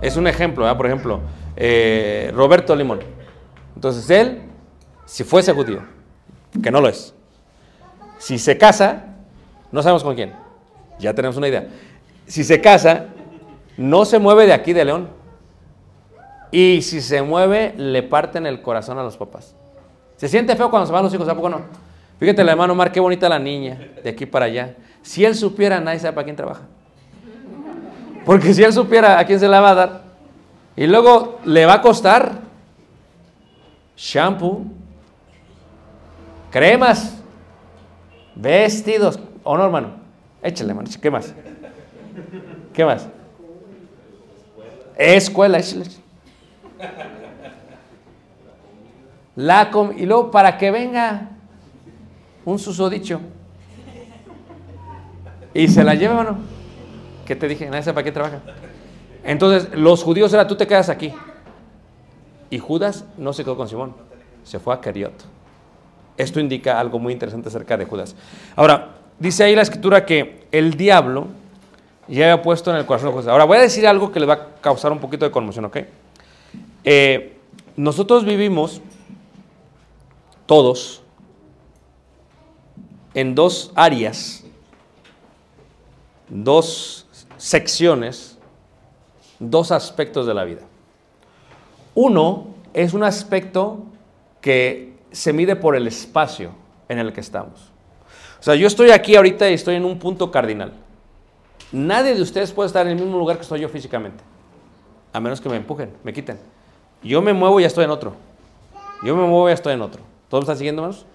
[0.00, 0.74] Es un ejemplo, ¿eh?
[0.74, 1.20] por ejemplo,
[1.56, 3.00] eh, Roberto Limón.
[3.74, 4.42] Entonces él,
[5.04, 5.82] si fuese judío,
[6.62, 7.14] que no lo es,
[8.18, 9.16] si se casa,
[9.72, 10.32] no sabemos con quién,
[10.98, 11.68] ya tenemos una idea.
[12.26, 13.06] Si se casa,
[13.76, 15.08] no se mueve de aquí de León.
[16.50, 19.54] Y si se mueve, le parten el corazón a los papás.
[20.16, 21.62] Se siente feo cuando se van los hijos, ¿a poco no?
[22.18, 24.74] Fíjate, el hermano Mar, qué bonita la niña, de aquí para allá.
[25.02, 26.62] Si él supiera, nadie sabe para quién trabaja.
[28.24, 30.02] Porque si él supiera a quién se la va a dar,
[30.76, 32.40] y luego le va a costar
[33.96, 34.64] shampoo,
[36.50, 37.20] cremas,
[38.34, 39.18] vestidos.
[39.44, 40.07] ¿O no, hermano?
[40.42, 40.88] Échale, hermano.
[41.00, 41.34] ¿Qué más?
[42.72, 43.08] ¿Qué más?
[44.96, 45.84] Escuela, échale.
[49.36, 51.28] La y luego para que venga
[52.44, 53.20] un susodicho
[55.54, 56.38] y se la lleve, hermano.
[57.24, 57.66] ¿Qué te dije?
[57.66, 58.40] Nadie sabe para qué trabaja.
[59.24, 61.12] Entonces, los judíos era tú te quedas aquí.
[62.50, 63.94] Y Judas no se quedó con Simón,
[64.42, 65.12] se fue a Cariot.
[66.16, 68.16] Esto indica algo muy interesante acerca de Judas.
[68.56, 71.28] Ahora, dice ahí la escritura que el diablo
[72.08, 73.28] ya había puesto en el corazón de Judas.
[73.28, 75.78] Ahora, voy a decir algo que le va a causar un poquito de conmoción, ¿ok?
[76.84, 77.36] Eh,
[77.76, 78.80] nosotros vivimos
[80.46, 81.02] todos
[83.14, 84.44] en dos áreas,
[86.28, 88.38] dos secciones,
[89.38, 90.62] dos aspectos de la vida.
[91.94, 93.84] Uno es un aspecto
[94.40, 96.52] que se mide por el espacio
[96.88, 97.72] en el que estamos.
[98.40, 100.72] O sea, yo estoy aquí ahorita y estoy en un punto cardinal.
[101.72, 104.22] Nadie de ustedes puede estar en el mismo lugar que estoy yo físicamente,
[105.12, 106.38] a menos que me empujen, me quiten.
[107.02, 108.14] Yo me muevo y ya estoy en otro.
[109.02, 110.02] Yo me muevo y ya estoy en otro.
[110.28, 111.06] ¿Todos me están siguiendo, hermanos?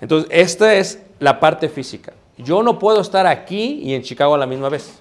[0.00, 2.12] Entonces, esta es la parte física.
[2.36, 5.00] Yo no puedo estar aquí y en Chicago a la misma vez,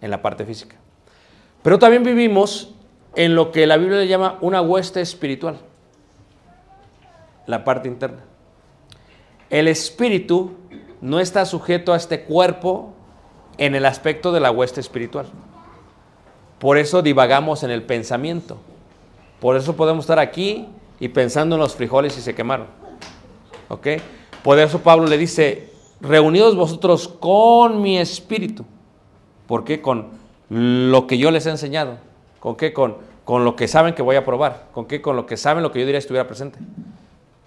[0.00, 0.76] en la parte física.
[1.62, 2.74] Pero también vivimos
[3.14, 5.56] en lo que la Biblia le llama una hueste espiritual,
[7.46, 8.20] la parte interna.
[9.52, 10.52] El espíritu
[11.02, 12.94] no está sujeto a este cuerpo
[13.58, 15.26] en el aspecto de la hueste espiritual.
[16.58, 18.56] Por eso divagamos en el pensamiento.
[19.40, 22.66] Por eso podemos estar aquí y pensando en los frijoles y se quemaron.
[23.68, 23.88] ¿Ok?
[24.42, 28.64] Por eso Pablo le dice, reunidos vosotros con mi espíritu.
[29.46, 29.82] ¿Por qué?
[29.82, 30.12] Con
[30.48, 31.98] lo que yo les he enseñado.
[32.40, 32.72] ¿Con qué?
[32.72, 34.68] Con, con lo que saben que voy a probar.
[34.72, 35.02] ¿Con qué?
[35.02, 36.58] Con lo que saben lo que yo diría estuviera presente.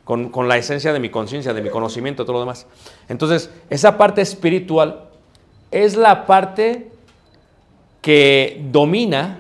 [0.06, 2.68] Con, con la esencia de mi conciencia, de mi conocimiento, todo lo demás.
[3.10, 5.10] Entonces, esa parte espiritual
[5.72, 6.92] es la parte
[8.02, 9.40] que domina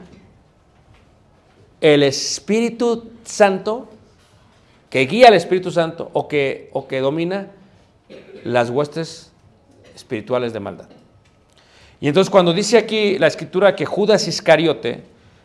[1.81, 3.87] el Espíritu Santo,
[4.89, 7.51] que guía al Espíritu Santo o que, o que domina
[8.43, 9.31] las huestes
[9.95, 10.89] espirituales de maldad.
[12.01, 15.03] Y entonces cuando dice aquí la escritura que Judas Iscariote,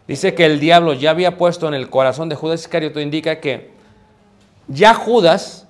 [0.09, 3.71] dice que el diablo ya había puesto en el corazón de Judas Iscariote, indica que
[4.69, 5.67] ya Judas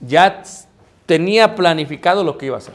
[0.00, 0.42] ya
[1.06, 2.74] tenía planificado lo que iba a hacer.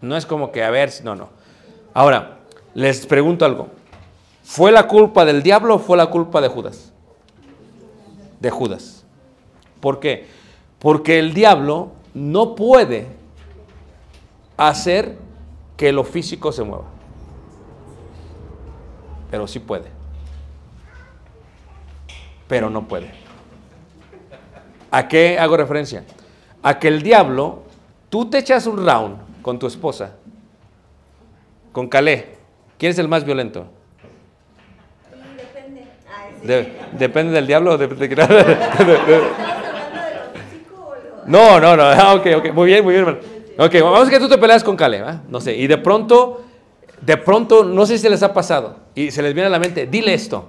[0.00, 1.28] No es como que, a ver, no, no.
[1.94, 2.38] Ahora,
[2.74, 3.68] les pregunto algo.
[4.44, 6.92] ¿Fue la culpa del diablo o fue la culpa de Judas?
[8.40, 9.04] De Judas.
[9.80, 10.26] ¿Por qué?
[10.78, 13.08] Porque el diablo no puede
[14.56, 15.18] hacer
[15.76, 16.84] que lo físico se mueva.
[19.30, 19.90] Pero sí puede.
[22.48, 23.27] Pero no puede.
[24.90, 26.04] ¿A qué hago referencia?
[26.62, 27.62] A que el diablo,
[28.08, 30.12] tú te echas un round con tu esposa,
[31.72, 32.36] con Calé.
[32.78, 33.66] ¿Quién es el más violento?
[35.36, 35.84] Depende.
[36.08, 36.46] Ay, sí.
[36.46, 38.16] De- ¿Depende del diablo o de, de-.
[41.26, 41.82] No, no, no.
[41.82, 42.52] Ah, ok, ok.
[42.54, 43.26] Muy bien, muy bien, hermano.
[43.58, 45.20] Ok, vamos a que tú te peleas con Caleb, ¿ah?
[45.28, 45.54] No sé.
[45.56, 46.44] Y de pronto,
[47.00, 48.76] de pronto, no sé si se les ha pasado.
[48.94, 50.46] Y se les viene a la mente, dile esto.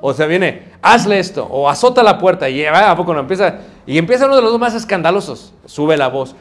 [0.00, 1.44] O se viene, hazle esto.
[1.44, 2.48] O azota la puerta.
[2.48, 3.58] Y ¿a poco no empieza?
[3.86, 5.52] Y empieza uno de los dos más escandalosos.
[5.66, 6.34] Sube la voz.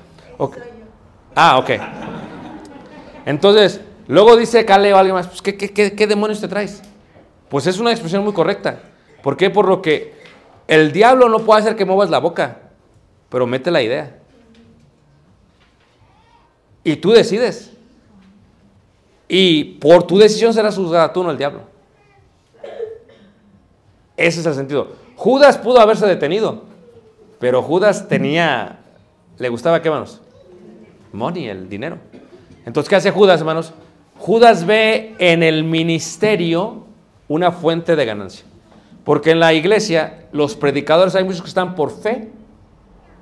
[1.35, 1.71] Ah, ok.
[3.25, 6.81] Entonces, luego dice Caleb o alguien más, pues, ¿qué, qué, qué, qué demonios te traes?
[7.49, 8.79] Pues es una expresión muy correcta.
[9.21, 9.49] ¿Por qué?
[9.49, 10.15] Por lo que
[10.67, 12.59] el diablo no puede hacer que muevas la boca,
[13.29, 14.17] pero mete la idea.
[16.83, 17.73] Y tú decides.
[19.27, 21.61] Y por tu decisión serás juzgada tú, no el diablo.
[24.17, 24.89] Ese es el sentido.
[25.15, 26.63] Judas pudo haberse detenido,
[27.39, 28.79] pero Judas tenía,
[29.37, 30.21] le gustaba qué manos?
[31.13, 31.97] Money, el dinero.
[32.65, 33.73] Entonces, ¿qué hace Judas, hermanos?
[34.17, 36.85] Judas ve en el ministerio
[37.27, 38.45] una fuente de ganancia.
[39.03, 42.29] Porque en la iglesia, los predicadores hay muchos que están por fe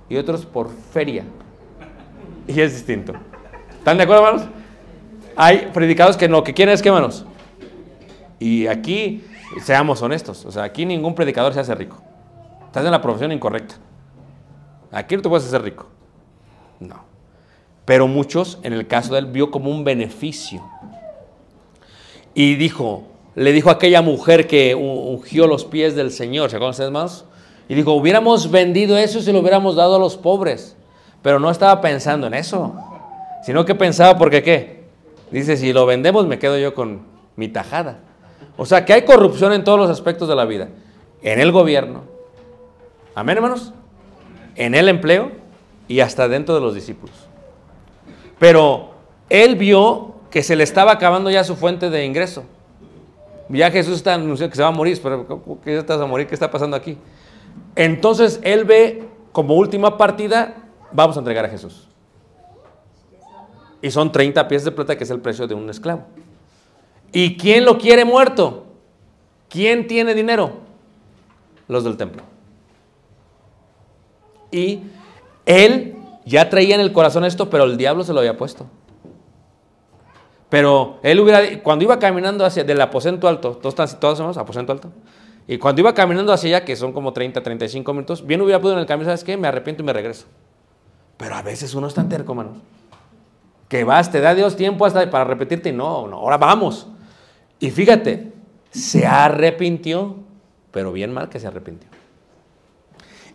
[0.09, 1.23] y otros por feria.
[2.47, 3.13] Y es distinto.
[3.77, 4.47] ¿Están de acuerdo, hermanos?
[5.35, 7.25] Hay predicadores que no, que quieren es que, hermanos.
[8.39, 9.23] Y aquí,
[9.61, 12.01] seamos honestos, o sea, aquí ningún predicador se hace rico.
[12.65, 13.75] Estás en la profesión incorrecta.
[14.91, 15.87] Aquí no te puedes hacer rico.
[16.79, 17.03] No.
[17.85, 20.63] Pero muchos, en el caso de él, vio como un beneficio.
[22.33, 23.03] Y dijo,
[23.35, 27.25] le dijo a aquella mujer que ungió los pies del Señor, ¿se acuerdan ustedes, hermanos?
[27.67, 30.75] Y dijo, hubiéramos vendido eso se lo hubiéramos dado a los pobres.
[31.21, 32.75] Pero no estaba pensando en eso,
[33.43, 34.83] sino que pensaba, porque qué?
[35.31, 37.01] Dice, si lo vendemos me quedo yo con
[37.35, 37.99] mi tajada.
[38.57, 40.69] O sea, que hay corrupción en todos los aspectos de la vida.
[41.21, 42.03] En el gobierno.
[43.13, 43.73] Amén, hermanos.
[44.55, 45.31] En el empleo
[45.87, 47.15] y hasta dentro de los discípulos.
[48.39, 48.91] Pero
[49.29, 52.43] él vio que se le estaba acabando ya su fuente de ingreso.
[53.49, 56.05] Ya Jesús está anunciando que se va a morir, pero ¿cómo que ya estás a
[56.05, 56.27] morir?
[56.27, 56.97] ¿Qué está pasando aquí?
[57.75, 60.55] Entonces él ve como última partida,
[60.91, 61.87] vamos a entregar a Jesús.
[63.81, 66.05] Y son 30 piezas de plata, que es el precio de un esclavo.
[67.15, 68.65] ¿Y quién lo quiere muerto?
[69.47, 70.51] ¿Quién tiene dinero?
[71.69, 72.23] Los del templo.
[74.51, 74.81] Y
[75.45, 78.65] él ya traía en el corazón esto, pero el diablo se lo había puesto.
[80.49, 84.73] Pero él hubiera, cuando iba caminando hacia del aposento alto, todos, están- todos somos aposento
[84.73, 84.91] alto,
[85.47, 88.73] y cuando iba caminando hacia allá, que son como 30, 35 minutos, bien hubiera podido
[88.75, 89.37] en el camino, ¿sabes qué?
[89.37, 90.25] Me arrepiento y me regreso.
[91.15, 92.57] Pero a veces uno es tan terco, hermanos,
[93.69, 96.89] que vas, te da Dios tiempo hasta para repetirte y no, no, ahora vamos.
[97.65, 98.31] Y fíjate,
[98.69, 100.17] se arrepintió,
[100.69, 101.89] pero bien mal que se arrepintió.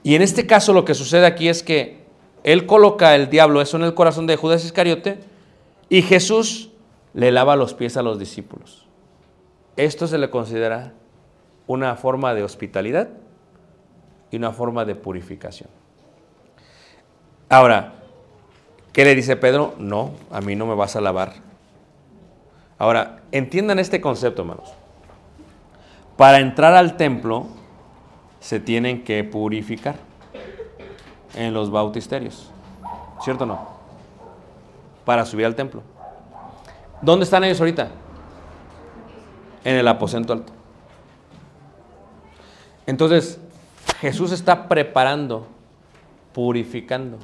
[0.05, 2.05] Y en este caso lo que sucede aquí es que
[2.45, 5.19] él coloca el diablo eso en el corazón de Judas Iscariote
[5.89, 6.71] y Jesús
[7.13, 8.87] le lava los pies a los discípulos.
[9.77, 10.93] Esto se le considera
[11.67, 13.09] una forma de hospitalidad
[14.31, 15.71] y una forma de purificación.
[17.49, 17.95] Ahora,
[18.93, 19.75] ¿qué le dice Pedro?
[19.79, 21.50] No, a mí no me vas a lavar.
[22.81, 24.73] Ahora, entiendan este concepto, hermanos.
[26.17, 27.47] Para entrar al templo
[28.41, 29.97] se tienen que purificar
[31.35, 32.51] en los bautisterios.
[33.23, 33.69] ¿Cierto o no?
[35.05, 35.83] Para subir al templo.
[37.03, 37.91] ¿Dónde están ellos ahorita?
[39.63, 40.55] En el aposento alto.
[42.87, 43.39] Entonces,
[44.01, 45.47] Jesús está preparando,
[46.33, 47.19] purificando.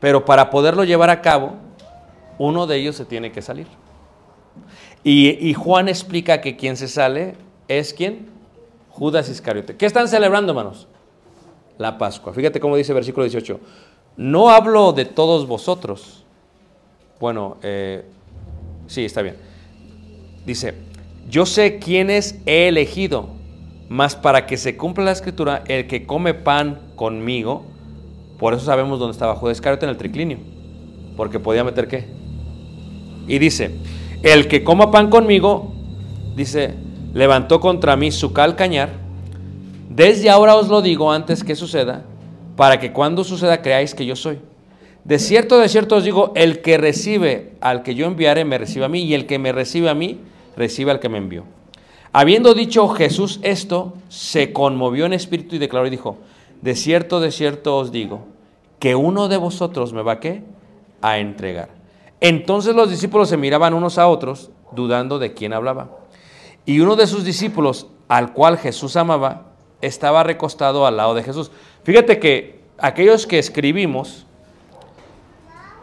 [0.00, 1.52] Pero para poderlo llevar a cabo,
[2.42, 3.68] uno de ellos se tiene que salir.
[5.04, 7.36] Y, Juan explica que quien se sale
[7.68, 8.26] es quien?
[8.90, 9.76] Judas Iscariote.
[9.76, 10.88] ¿Qué están celebrando, hermanos?
[11.78, 12.32] La Pascua.
[12.32, 13.60] Fíjate cómo dice el versículo 18.
[14.16, 16.24] No hablo de todos vosotros.
[17.20, 18.04] Bueno, eh,
[18.88, 19.36] sí, está bien.
[20.44, 20.74] Dice,
[21.28, 23.28] yo sé quiénes he elegido,
[23.88, 27.64] mas para que se cumpla la escritura, el que come pan conmigo,
[28.38, 30.38] por eso sabemos dónde estaba Judas Iscariote en el triclinio,
[31.16, 32.21] porque podía meter qué.
[33.26, 33.70] Y dice,
[34.22, 35.72] el que coma pan conmigo,
[36.36, 36.74] dice,
[37.14, 38.90] levantó contra mí su calcañar,
[39.88, 42.04] desde ahora os lo digo antes que suceda,
[42.56, 44.38] para que cuando suceda creáis que yo soy.
[45.04, 48.84] De cierto, de cierto os digo, el que recibe al que yo enviare, me recibe
[48.84, 50.20] a mí, y el que me recibe a mí,
[50.56, 51.44] recibe al que me envió.
[52.12, 56.18] Habiendo dicho Jesús esto, se conmovió en espíritu y declaró y dijo,
[56.60, 58.26] de cierto, de cierto os digo,
[58.78, 60.42] que uno de vosotros me va qué?
[61.00, 61.81] A entregar.
[62.22, 65.88] Entonces los discípulos se miraban unos a otros, dudando de quién hablaba.
[66.64, 69.46] Y uno de sus discípulos, al cual Jesús amaba,
[69.80, 71.50] estaba recostado al lado de Jesús.
[71.82, 74.24] Fíjate que aquellos que escribimos,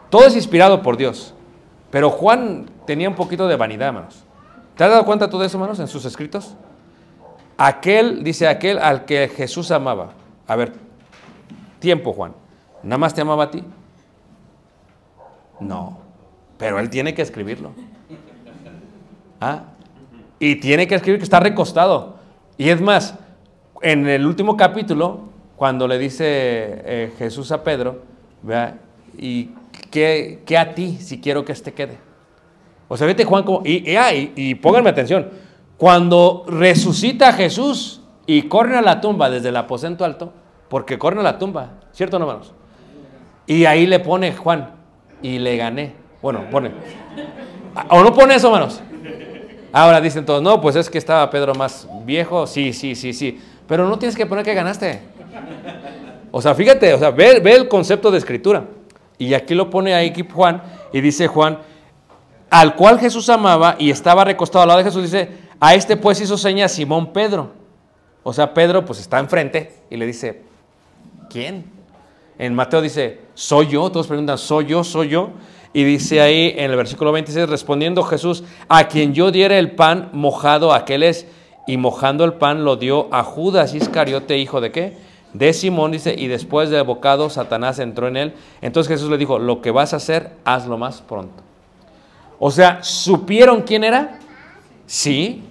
[0.08, 1.34] todo es inspirado por Dios.
[1.90, 4.24] Pero Juan tenía un poquito de vanidad, hermanos.
[4.76, 6.54] ¿Te has dado cuenta de todo eso, hermanos, en sus escritos?
[7.58, 10.12] Aquel, dice aquel al que Jesús amaba.
[10.46, 10.72] A ver,
[11.80, 12.32] tiempo, Juan.
[12.82, 13.62] ¿Nada más te amaba a ti?
[15.60, 15.99] No,
[16.60, 17.72] pero él tiene que escribirlo.
[19.40, 19.64] ¿Ah?
[20.38, 22.16] Y tiene que escribir que está recostado.
[22.56, 23.16] Y es más,
[23.82, 25.22] en el último capítulo,
[25.56, 28.02] cuando le dice eh, Jesús a Pedro,
[28.42, 28.78] ¿vea?
[29.18, 29.50] ¿y
[29.90, 31.98] qué, qué a ti si quiero que este quede?
[32.88, 33.62] O sea, vete Juan como...
[33.64, 35.28] Y, ah, y- y pónganme atención.
[35.76, 40.32] Cuando resucita Jesús y corren a la tumba desde el aposento alto,
[40.68, 42.52] porque corren a la tumba, ¿cierto hermanos?
[43.46, 44.70] Y ahí le pone Juan,
[45.22, 45.94] y le gané.
[46.22, 46.70] Bueno, pone.
[47.88, 48.82] ¿O no pone eso, hermanos?
[49.72, 52.46] Ahora dicen todos, no, pues es que estaba Pedro más viejo.
[52.46, 53.40] Sí, sí, sí, sí.
[53.66, 55.00] Pero no tienes que poner que ganaste.
[56.32, 58.64] O sea, fíjate, o sea, ve, ve el concepto de escritura.
[59.18, 61.58] Y aquí lo pone ahí Juan, y dice Juan,
[62.48, 65.28] al cual Jesús amaba y estaba recostado al lado de Jesús, dice,
[65.60, 67.50] a este pues hizo seña Simón Pedro.
[68.22, 70.42] O sea, Pedro pues está enfrente y le dice,
[71.28, 71.64] ¿quién?
[72.38, 75.30] En Mateo dice, soy yo, todos preguntan, soy yo, soy yo.
[75.72, 80.10] Y dice ahí en el versículo 26, respondiendo Jesús, a quien yo diera el pan
[80.12, 81.26] mojado, aquel es.
[81.66, 84.96] Y mojando el pan lo dio a Judas Iscariote, hijo de qué?
[85.32, 88.34] De Simón, dice, y después del bocado Satanás entró en él.
[88.60, 91.42] Entonces Jesús le dijo, lo que vas a hacer, hazlo más pronto.
[92.40, 94.18] O sea, ¿supieron quién era?
[94.86, 95.44] Sí,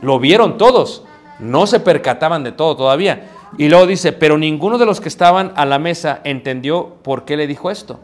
[0.00, 1.02] lo vieron todos.
[1.40, 3.30] No se percataban de todo todavía.
[3.58, 7.36] Y luego dice, pero ninguno de los que estaban a la mesa entendió por qué
[7.36, 7.98] le dijo esto.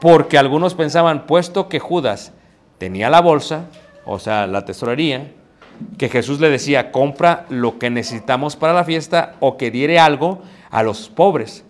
[0.00, 2.32] Porque algunos pensaban, puesto que Judas
[2.78, 3.66] tenía la bolsa,
[4.04, 5.32] o sea, la tesorería,
[5.98, 10.40] que Jesús le decía, compra lo que necesitamos para la fiesta o que diere algo
[10.70, 11.64] a los pobres.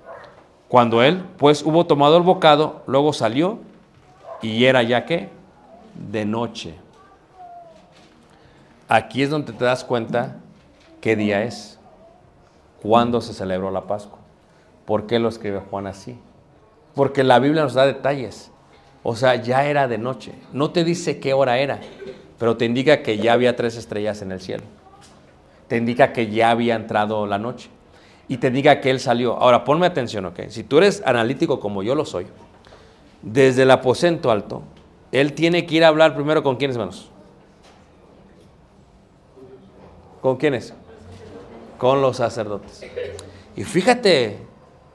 [0.68, 3.58] Cuando él, pues, hubo tomado el bocado, luego salió
[4.42, 5.28] y era ya que
[5.94, 6.74] de noche.
[8.88, 10.36] Aquí es donde te das cuenta
[11.00, 11.78] qué día es,
[12.82, 14.18] cuándo se celebró la Pascua.
[14.84, 16.18] ¿Por qué lo escribe Juan así?
[16.96, 18.50] Porque la Biblia nos da detalles.
[19.02, 20.32] O sea, ya era de noche.
[20.52, 21.78] No te dice qué hora era,
[22.38, 24.64] pero te indica que ya había tres estrellas en el cielo.
[25.68, 27.68] Te indica que ya había entrado la noche.
[28.28, 29.36] Y te indica que él salió.
[29.36, 30.48] Ahora, ponme atención, ¿ok?
[30.48, 32.26] Si tú eres analítico como yo lo soy,
[33.22, 34.62] desde el aposento alto,
[35.12, 37.10] él tiene que ir a hablar primero con quiénes, hermanos.
[40.22, 40.72] ¿Con quiénes?
[41.76, 42.82] Con los sacerdotes.
[43.54, 44.45] Y fíjate,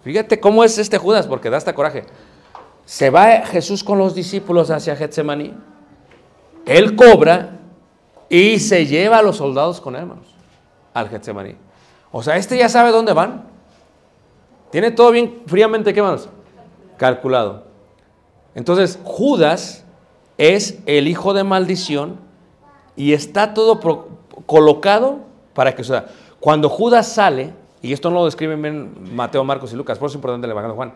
[0.03, 2.05] fíjate cómo es este Judas, porque da hasta coraje.
[2.85, 5.53] Se va Jesús con los discípulos hacia Getsemaní.
[6.65, 7.59] Él cobra
[8.29, 10.27] y se lleva a los soldados con él, hermanos,
[10.93, 11.55] al Getsemaní.
[12.11, 13.45] O sea, este ya sabe dónde van.
[14.71, 16.29] Tiene todo bien fríamente, ¿qué manos?
[16.97, 17.65] Calculado.
[18.55, 19.85] Entonces, Judas
[20.37, 22.19] es el hijo de maldición
[22.95, 23.79] y está todo
[24.45, 25.19] colocado
[25.53, 26.07] para que suceda.
[26.39, 30.13] Cuando Judas sale, y esto no lo describen bien Mateo, Marcos y Lucas, por eso
[30.13, 30.93] es importante el Evangelio de Juan,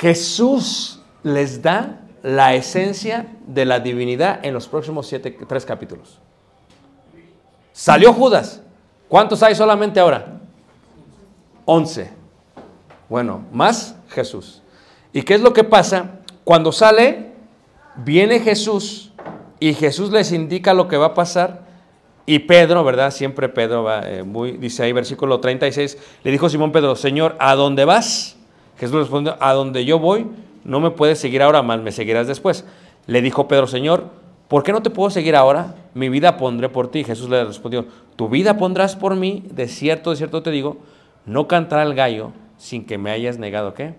[0.00, 6.18] Jesús les da la esencia de la divinidad en los próximos siete, tres capítulos.
[7.72, 8.62] Salió Judas.
[9.08, 10.40] ¿Cuántos hay solamente ahora?
[11.64, 12.10] Once.
[13.08, 14.62] Bueno, más Jesús.
[15.12, 16.20] ¿Y qué es lo que pasa?
[16.44, 17.32] Cuando sale,
[17.96, 19.12] viene Jesús
[19.60, 21.63] y Jesús les indica lo que va a pasar.
[22.26, 23.10] Y Pedro, ¿verdad?
[23.10, 27.54] Siempre Pedro va, eh, muy, dice ahí versículo 36, le dijo Simón Pedro, Señor, ¿a
[27.54, 28.36] dónde vas?
[28.78, 30.26] Jesús respondió, a donde yo voy,
[30.64, 32.64] no me puedes seguir ahora, más me seguirás después.
[33.06, 34.06] Le dijo Pedro, Señor,
[34.48, 35.74] ¿por qué no te puedo seguir ahora?
[35.92, 37.04] Mi vida pondré por ti.
[37.04, 40.78] Jesús le respondió, tu vida pondrás por mí, de cierto, de cierto te digo,
[41.26, 43.94] no cantará el gallo sin que me hayas negado, ¿qué?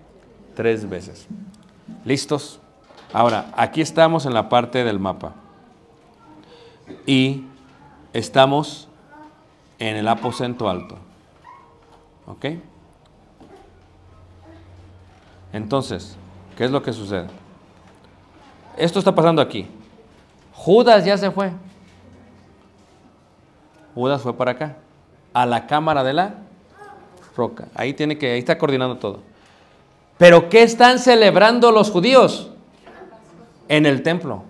[0.55, 1.27] Tres veces.
[2.03, 2.59] ¿Listos?
[3.13, 5.33] Ahora, aquí estamos en la parte del mapa.
[7.05, 7.43] y
[8.15, 8.87] estamos
[9.77, 10.97] en el aposento alto.
[12.27, 12.45] ¿Ok?
[15.51, 16.15] Entonces,
[16.57, 17.27] ¿qué es lo que sucede?
[18.77, 19.67] Esto está pasando aquí.
[20.53, 21.51] Judas ya se fue.
[23.93, 24.77] Judas fue para acá,
[25.33, 26.35] a la cámara de la
[27.35, 27.67] roca.
[27.75, 29.19] Ahí tiene que, ahí está coordinando todo.
[30.17, 32.49] Pero ¿qué están celebrando los judíos?
[33.67, 34.43] En el templo.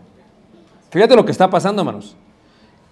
[0.91, 2.15] Fíjate lo que está pasando, hermanos.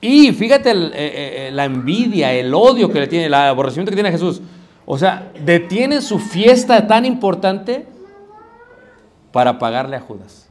[0.06, 3.96] Y fíjate el, eh, eh, la envidia, el odio que le tiene, el aborrecimiento que
[3.96, 4.42] tiene Jesús.
[4.86, 7.86] O sea, detiene su fiesta tan importante
[9.32, 10.50] para pagarle a Judas.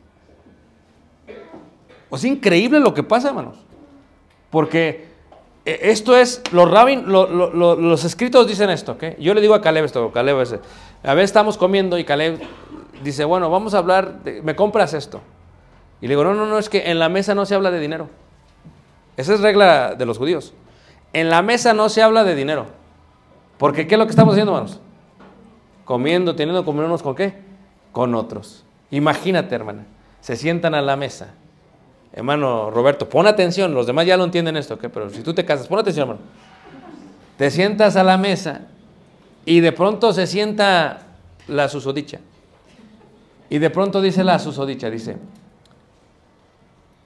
[2.08, 3.56] O sea, increíble lo que pasa, hermanos.
[4.48, 5.06] Porque
[5.66, 9.04] eh, esto es, los rabin, lo- lo- lo- los escritos dicen esto, ¿ok?
[9.18, 10.36] Yo le digo a Caleb esto, Caleb.
[10.36, 12.40] A veces estamos comiendo y Caleb
[13.04, 15.20] dice, bueno, vamos a hablar, me compras esto.
[16.00, 17.80] Y le digo, no, no, no, es que en la mesa no se habla de
[17.80, 18.08] dinero.
[19.22, 20.52] Esa es regla de los judíos.
[21.12, 22.66] En la mesa no se habla de dinero.
[23.56, 24.80] Porque ¿qué es lo que estamos haciendo, hermanos?
[25.84, 27.34] Comiendo, teniendo unos con qué?
[27.92, 28.64] Con otros.
[28.90, 29.86] Imagínate, hermana.
[30.20, 31.34] Se sientan a la mesa.
[32.12, 33.74] Hermano Roberto, pon atención.
[33.74, 34.86] Los demás ya lo entienden esto, ¿ok?
[34.92, 36.26] Pero si tú te casas, pon atención, hermano.
[37.36, 38.62] Te sientas a la mesa
[39.44, 41.02] y de pronto se sienta
[41.46, 42.18] la susodicha.
[43.48, 45.16] Y de pronto dice la susodicha, dice,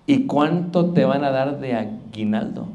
[0.06, 2.68] ¿y cuánto te van a dar de aguinaldo?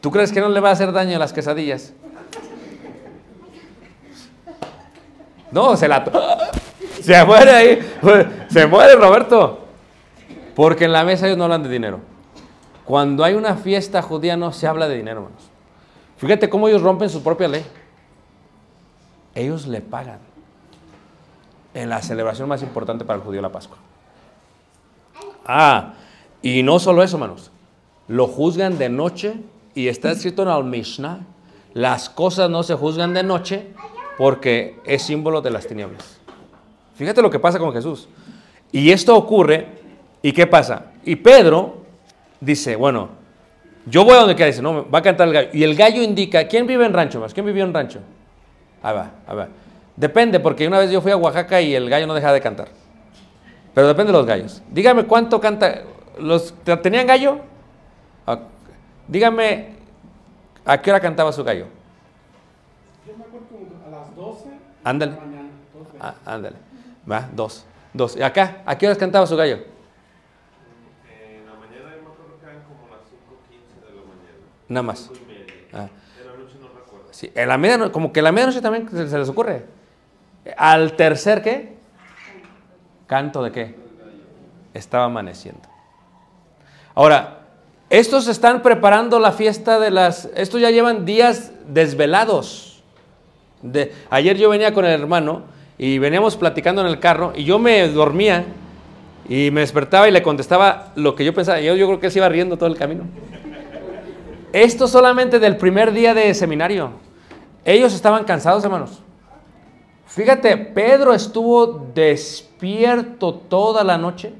[0.00, 1.92] ¿Tú crees que no le va a hacer daño a las quesadillas?
[5.50, 6.04] No, se la...
[7.00, 7.78] Se muere ahí.
[8.48, 9.66] Se muere Roberto.
[10.54, 12.00] Porque en la mesa ellos no hablan de dinero.
[12.84, 15.50] Cuando hay una fiesta judía no se habla de dinero, hermanos.
[16.16, 17.64] Fíjate cómo ellos rompen su propia ley.
[19.34, 20.27] Ellos le pagan
[21.78, 23.78] en la celebración más importante para el judío, la Pascua.
[25.46, 25.94] Ah,
[26.42, 27.50] y no solo eso, hermanos.
[28.08, 29.34] Lo juzgan de noche
[29.74, 31.20] y está escrito en el Mishnah,
[31.74, 33.68] las cosas no se juzgan de noche
[34.16, 36.18] porque es símbolo de las tinieblas.
[36.96, 38.08] Fíjate lo que pasa con Jesús.
[38.72, 39.68] Y esto ocurre,
[40.20, 40.86] ¿y qué pasa?
[41.04, 41.84] Y Pedro
[42.40, 43.10] dice, bueno,
[43.86, 45.50] yo voy a donde quiera, dice, no, va a cantar el gallo.
[45.52, 47.32] Y el gallo indica, ¿quién vive en rancho más?
[47.32, 48.00] ¿Quién vivió en rancho?
[48.82, 49.48] Ahí va, ahí va.
[49.98, 52.68] Depende, porque una vez yo fui a Oaxaca y el gallo no dejaba de cantar.
[53.74, 54.62] Pero depende de los gallos.
[54.70, 55.82] Dígame cuánto canta.
[56.20, 57.40] ¿Los, ¿Tenían gallo?
[58.24, 58.38] Ah,
[59.08, 59.70] Dígame
[60.64, 61.66] a qué hora cantaba su gallo.
[63.06, 64.44] Yo me acuerdo como a las 12
[64.84, 65.12] Ándale.
[65.12, 65.48] de la mañana.
[65.74, 65.90] 12.
[66.00, 66.56] Ah, ándale.
[67.10, 67.64] Va, dos.
[67.92, 68.16] Dos.
[68.16, 68.62] ¿Y acá?
[68.66, 69.56] ¿A qué horas cantaba su gallo?
[69.56, 74.38] En la mañana yo me acuerdo que eran como las 5.15 de la mañana.
[74.68, 74.98] Nada más.
[75.12, 75.44] 5 y media.
[75.72, 75.88] Ah,
[76.20, 77.08] En la noche no recuerdo.
[77.10, 77.32] sí.
[77.34, 79.64] En la medianoche, como que en la medianoche también se les ocurre.
[80.56, 81.76] Al tercer, ¿qué?
[83.06, 83.74] ¿Canto de qué?
[84.74, 85.62] Estaba amaneciendo.
[86.94, 87.38] Ahora,
[87.90, 90.28] estos están preparando la fiesta de las...
[90.34, 92.82] Estos ya llevan días desvelados.
[93.62, 95.42] De, ayer yo venía con el hermano
[95.78, 98.44] y veníamos platicando en el carro y yo me dormía
[99.28, 101.60] y me despertaba y le contestaba lo que yo pensaba.
[101.60, 103.04] Yo, yo creo que se iba riendo todo el camino.
[104.52, 106.92] Esto solamente del primer día de seminario.
[107.64, 109.02] Ellos estaban cansados, hermanos.
[110.08, 114.32] Fíjate, Pedro estuvo despierto toda la noche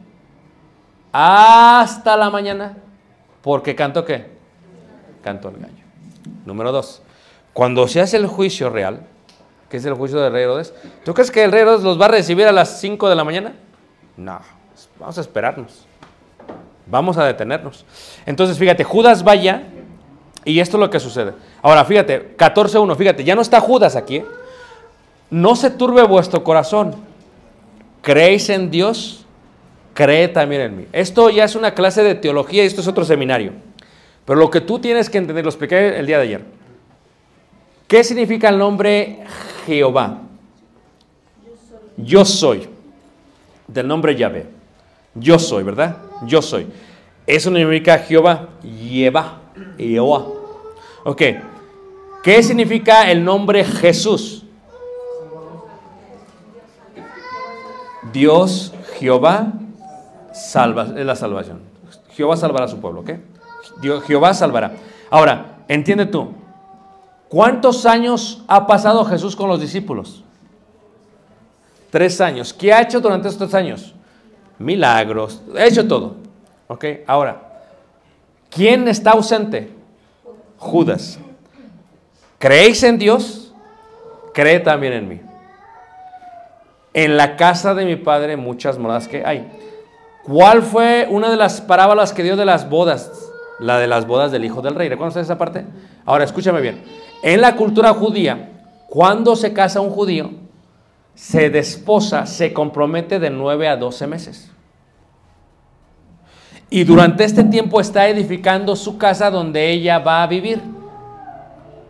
[1.12, 2.76] hasta la mañana
[3.42, 4.26] porque cantó qué?
[5.22, 5.84] Cantó el gallo.
[6.44, 7.02] Número dos,
[7.52, 9.02] cuando se hace el juicio real,
[9.68, 12.06] que es el juicio del rey Herodes, ¿tú crees que el rey Herodes los va
[12.06, 13.54] a recibir a las 5 de la mañana?
[14.16, 14.40] No,
[14.98, 15.86] vamos a esperarnos.
[16.86, 17.84] Vamos a detenernos.
[18.24, 19.64] Entonces, fíjate, Judas vaya
[20.44, 21.34] y esto es lo que sucede.
[21.60, 24.16] Ahora, fíjate, 14.1, fíjate, ya no está Judas aquí.
[24.16, 24.26] ¿eh?
[25.30, 26.94] No se turbe vuestro corazón.
[28.02, 29.26] ¿Creéis en Dios?
[29.94, 30.86] Cree también en mí.
[30.92, 33.52] Esto ya es una clase de teología y esto es otro seminario.
[34.24, 36.44] Pero lo que tú tienes que entender, lo expliqué el día de ayer.
[37.86, 39.20] ¿Qué significa el nombre
[39.66, 40.18] Jehová?
[41.96, 42.68] Yo soy.
[43.66, 44.46] Del nombre Yahvé.
[45.14, 45.96] Yo soy, ¿verdad?
[46.26, 46.66] Yo soy.
[47.26, 48.48] Eso significa Jehová.
[48.62, 49.40] Jehová.
[49.76, 50.26] Jehová.
[51.04, 51.22] Ok.
[52.22, 54.44] ¿Qué significa el nombre Jesús?
[58.12, 59.52] Dios, Jehová,
[60.32, 61.60] salva, es la salvación.
[62.10, 63.10] Jehová salvará a su pueblo, ¿ok?
[63.80, 64.72] Dios, Jehová salvará.
[65.10, 66.32] Ahora, entiende tú,
[67.28, 70.24] ¿cuántos años ha pasado Jesús con los discípulos?
[71.90, 72.52] Tres años.
[72.52, 73.94] ¿Qué ha hecho durante estos tres años?
[74.58, 76.16] Milagros, ha hecho todo.
[76.66, 76.84] ¿Ok?
[77.06, 77.62] Ahora,
[78.50, 79.72] ¿quién está ausente?
[80.58, 81.18] Judas.
[82.38, 83.52] ¿Creéis en Dios?
[84.34, 85.20] Cree también en mí.
[86.98, 89.48] En la casa de mi padre muchas moradas que hay.
[90.24, 93.30] ¿Cuál fue una de las parábolas que dio de las bodas?
[93.60, 94.88] La de las bodas del hijo del rey.
[94.88, 95.64] ¿Recuerdan esa parte?
[96.04, 96.82] Ahora, escúchame bien.
[97.22, 98.50] En la cultura judía,
[98.88, 100.32] cuando se casa un judío,
[101.14, 104.50] se desposa, se compromete de 9 a 12 meses.
[106.68, 110.60] Y durante este tiempo está edificando su casa donde ella va a vivir.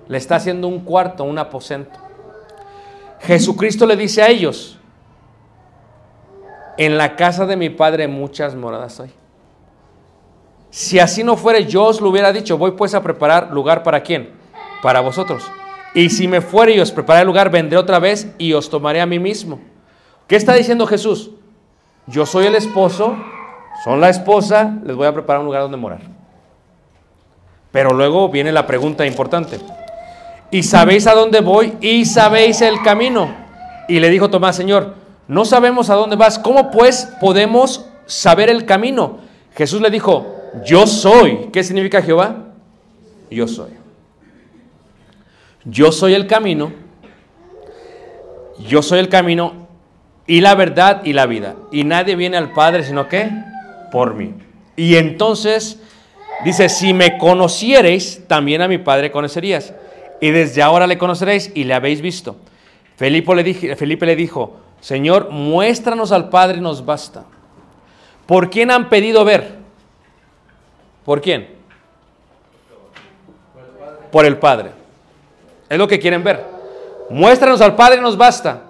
[0.06, 1.98] Le está haciendo un cuarto, un aposento.
[3.20, 4.77] Jesucristo le dice a ellos,
[6.78, 9.10] en la casa de mi padre muchas moradas hay.
[10.70, 14.02] Si así no fuere, yo os lo hubiera dicho, voy pues a preparar lugar para
[14.02, 14.30] quién?
[14.82, 15.42] Para vosotros.
[15.94, 19.06] Y si me fuere y os prepararé lugar, vendré otra vez y os tomaré a
[19.06, 19.60] mí mismo.
[20.28, 21.30] ¿Qué está diciendo Jesús?
[22.06, 23.16] Yo soy el esposo,
[23.82, 26.00] son la esposa, les voy a preparar un lugar donde morar.
[27.72, 29.58] Pero luego viene la pregunta importante.
[30.50, 31.76] ¿Y sabéis a dónde voy?
[31.80, 33.34] ¿Y sabéis el camino?
[33.88, 34.94] Y le dijo Tomás, Señor,
[35.28, 36.38] no sabemos a dónde vas.
[36.38, 39.18] ¿Cómo pues podemos saber el camino?
[39.54, 41.50] Jesús le dijo, yo soy.
[41.52, 42.46] ¿Qué significa Jehová?
[43.30, 43.70] Yo soy.
[45.64, 46.72] Yo soy el camino.
[48.66, 49.68] Yo soy el camino
[50.26, 51.56] y la verdad y la vida.
[51.70, 53.30] Y nadie viene al Padre sino que
[53.92, 54.34] por mí.
[54.76, 55.80] Y entonces
[56.44, 59.74] dice, si me conociereis, también a mi Padre conocerías.
[60.20, 62.36] Y desde ahora le conoceréis y le habéis visto.
[62.96, 67.24] Felipe le, Felipe le dijo, Señor, muéstranos al Padre y nos basta.
[68.26, 69.56] ¿Por quién han pedido ver?
[71.04, 71.48] ¿Por quién?
[74.12, 74.72] Por el Padre.
[75.68, 76.44] Es lo que quieren ver.
[77.10, 78.64] Muéstranos al Padre y nos basta.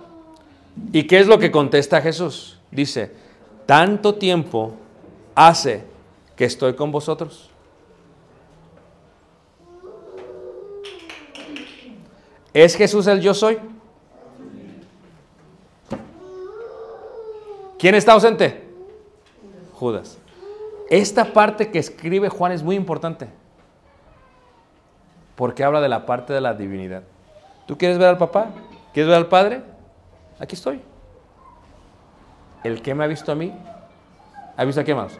[0.92, 2.58] ¿Y qué es lo que contesta Jesús?
[2.70, 3.12] Dice,
[3.66, 4.74] tanto tiempo
[5.34, 5.84] hace
[6.36, 7.50] que estoy con vosotros.
[12.54, 13.58] ¿Es Jesús el yo soy?
[17.78, 18.64] ¿Quién está ausente?
[19.74, 20.18] Judas.
[20.90, 23.28] Esta parte que escribe Juan es muy importante.
[25.36, 27.04] Porque habla de la parte de la divinidad.
[27.66, 28.48] ¿Tú quieres ver al papá?
[28.92, 29.62] ¿Quieres ver al padre?
[30.40, 30.80] Aquí estoy.
[32.64, 33.54] El que me ha visto a mí,
[34.56, 35.18] ¿ha visto a quién más?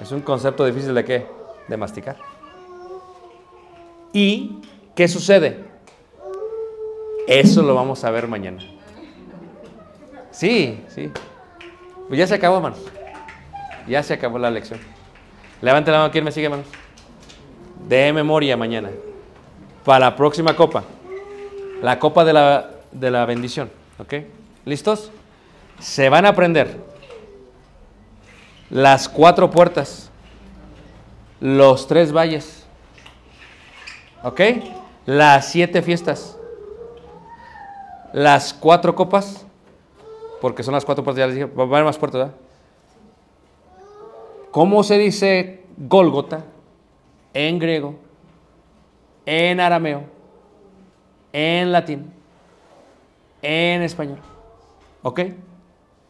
[0.00, 1.26] Es un concepto difícil de qué?
[1.68, 2.16] De masticar.
[4.12, 4.60] ¿Y
[4.96, 5.64] qué sucede?
[7.28, 8.79] Eso lo vamos a ver mañana.
[10.40, 11.10] Sí, sí.
[12.08, 12.78] Pues ya se acabó, hermanos.
[13.86, 14.80] Ya se acabó la lección.
[15.60, 16.64] Levante la mano, ¿quién me sigue, hermanos?
[17.86, 18.88] De memoria mañana.
[19.84, 20.82] Para la próxima copa.
[21.82, 23.70] La copa de la, de la bendición.
[23.98, 24.14] ¿Ok?
[24.64, 25.10] ¿Listos?
[25.78, 26.80] Se van a aprender
[28.70, 30.10] las cuatro puertas,
[31.38, 32.64] los tres valles,
[34.22, 34.40] ¿ok?
[35.04, 36.38] Las siete fiestas,
[38.14, 39.44] las cuatro copas,
[40.40, 42.34] porque son las cuatro puertas, ya les dije, va a haber más puertas, ¿verdad?
[44.50, 46.44] ¿Cómo se dice Gólgota
[47.34, 47.94] en griego,
[49.26, 50.04] en arameo,
[51.32, 52.12] en latín,
[53.42, 54.18] en español?
[55.02, 55.20] ¿Ok?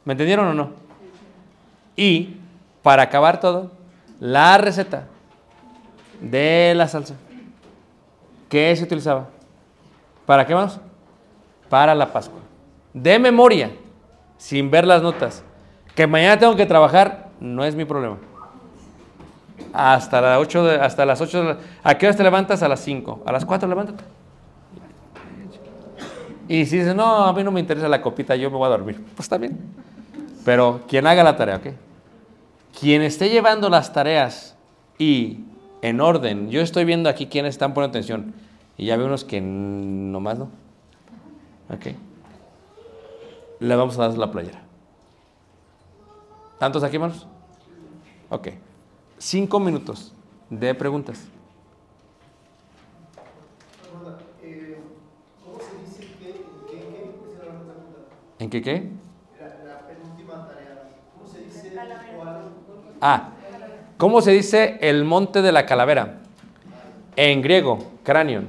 [0.05, 0.70] ¿Me entendieron o no?
[1.97, 2.37] Y
[2.83, 3.70] para acabar todo,
[4.20, 5.07] la receta
[6.20, 7.14] de la salsa.
[8.49, 9.28] ¿Qué se utilizaba?
[10.24, 10.81] ¿Para qué más?
[11.68, 12.41] Para la Pascua.
[12.93, 13.70] De memoria,
[14.41, 15.45] sin ver las notas.
[15.95, 18.16] Que mañana tengo que trabajar, no es mi problema.
[19.74, 22.62] Hasta, las 8 de- hasta las 8 de la- ¿A qué hora te levantas?
[22.62, 23.22] A las 5.
[23.26, 24.03] A las 4 levántate.
[26.49, 28.70] Y si dices, no, a mí no me interesa la copita, yo me voy a
[28.70, 28.97] dormir.
[29.14, 29.59] Pues está bien.
[30.45, 31.66] Pero quien haga la tarea, ¿ok?
[32.80, 34.57] Quien esté llevando las tareas
[34.99, 35.41] y
[35.82, 38.32] en orden, yo estoy viendo aquí quienes están poniendo atención
[38.78, 40.49] y ya veo unos que nomás no.
[41.68, 41.95] ¿Ok?
[43.61, 44.62] Le vamos a dar la playera.
[46.58, 47.26] ¿Tantos aquí, hermanos?
[48.30, 48.48] Ok.
[49.18, 50.14] Cinco minutos
[50.48, 51.28] de preguntas.
[58.38, 58.88] ¿En qué qué?
[59.38, 60.88] La, penúltima tarea.
[61.14, 61.72] ¿Cómo se dice?
[63.02, 63.28] Ah,
[63.98, 66.20] ¿cómo se dice el monte de la calavera?
[67.16, 68.44] En griego, cráneo.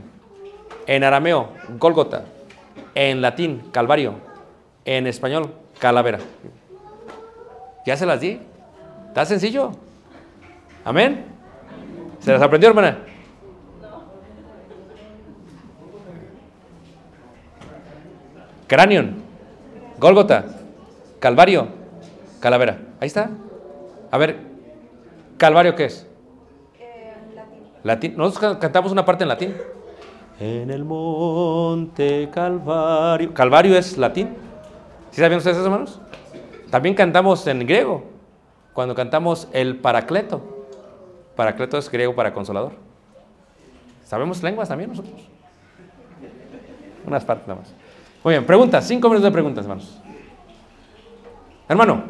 [0.87, 2.23] En arameo, Gólgota.
[2.95, 4.30] En latín, Calvario.
[4.85, 6.19] En español, calavera.
[7.85, 8.39] ¿Ya se las di?
[9.07, 9.71] ¿Está sencillo?
[10.85, 11.25] ¿Amén?
[12.19, 12.99] ¿Se las aprendió, hermana?
[18.67, 19.03] Cráneo,
[19.99, 20.45] Gólgota,
[21.19, 21.67] Calvario,
[22.39, 22.79] calavera.
[22.99, 23.29] Ahí está.
[24.09, 24.37] A ver,
[25.37, 26.07] Calvario, ¿qué es?
[27.83, 28.15] Latín.
[28.15, 29.55] Nosotros ca- cantamos una parte en latín.
[30.39, 33.33] En el monte Calvario.
[33.33, 34.29] Calvario es latín.
[35.11, 35.99] ¿Sí sabían ustedes eso, hermanos?
[36.69, 38.03] También cantamos en griego.
[38.73, 40.41] Cuando cantamos el paracleto.
[41.35, 42.73] Paracleto es griego para consolador.
[44.05, 45.21] ¿Sabemos lenguas también nosotros?
[47.05, 47.73] Unas partes nada más.
[48.23, 48.87] Muy bien, preguntas.
[48.87, 49.99] Cinco minutos de preguntas, hermanos.
[51.67, 52.03] Hermano.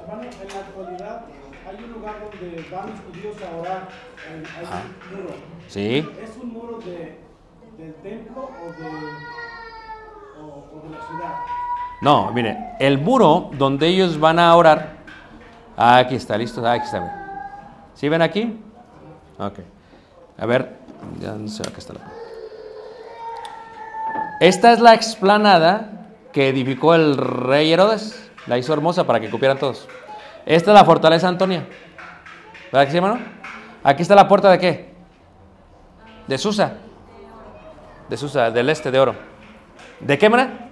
[0.00, 1.24] Hermano, en la actualidad
[1.68, 3.88] hay un lugar donde van los judíos a orar.
[4.30, 4.82] Hay, Ajá.
[5.10, 5.34] un muro.
[5.68, 6.08] Sí.
[6.22, 7.18] ¿Es un muro de,
[7.78, 8.88] del templo o de,
[10.40, 11.34] o, o de la ciudad?
[12.02, 14.96] No, mire, el muro donde ellos van a orar.
[15.76, 16.66] Ah, aquí está, listo.
[16.66, 17.90] Ah, aquí está.
[17.94, 18.58] ¿Sí ven aquí?
[19.38, 19.60] Ok.
[20.36, 20.78] A ver,
[21.20, 22.00] ya no sé, acá está la.
[24.40, 28.30] Esta es la explanada que edificó el rey Herodes.
[28.48, 29.86] La hizo hermosa para que cupieran todos.
[30.44, 31.68] Esta es la fortaleza Antonia.
[32.72, 33.20] ¿Verdad que sí, hermano?
[33.84, 34.92] Aquí está la puerta de qué?
[36.26, 36.78] De Susa.
[38.08, 39.14] De Susa, del este de oro.
[40.00, 40.71] ¿De qué manera?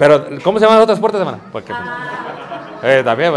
[0.00, 1.40] Pero, ¿cómo se llaman las otras puertas, hermano?
[1.52, 1.74] Porque,
[2.82, 3.34] eh, también.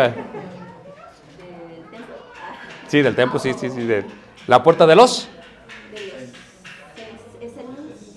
[2.88, 3.82] Sí, del templo, sí, sí, sí.
[3.84, 4.05] de-
[4.47, 5.28] la puerta de los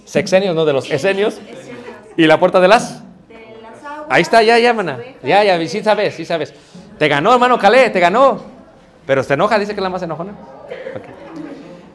[0.05, 1.41] sexenios, no de los esenios.
[2.17, 3.03] Y la puerta de las.
[4.09, 4.97] Ahí está, ya, ya, mana.
[5.25, 6.55] Ya, ya, sí sabes, sí sabes.
[7.01, 8.41] Te ganó, hermano Calé, te ganó.
[9.09, 10.31] Pero se enoja, dice que es la más enojona.
[10.95, 11.03] Ok.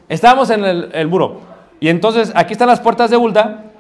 [0.10, 1.40] Estábamos en el, el muro.
[1.80, 3.71] Y entonces, aquí están las puertas de Ulda.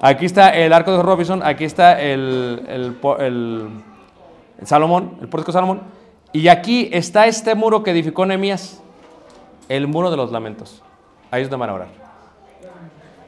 [0.00, 1.42] Aquí está el arco de Robinson.
[1.42, 3.68] Aquí está el, el, el-
[4.64, 5.82] Salomón, el pórtico Salomón.
[6.32, 8.82] Y aquí está este muro que edificó Nehemías.
[9.68, 10.82] El muro de los lamentos.
[11.30, 11.88] Ahí es donde van a orar.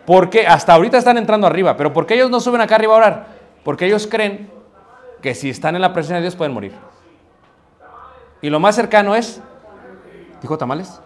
[0.07, 2.97] Porque hasta ahorita están entrando arriba, pero ¿por qué ellos no suben acá arriba a
[2.97, 3.27] orar?
[3.64, 4.51] Porque ellos creen
[5.21, 6.73] que si están en la presencia de Dios pueden morir.
[8.41, 9.43] Y lo más cercano es,
[10.41, 11.01] ¿dijo tamales?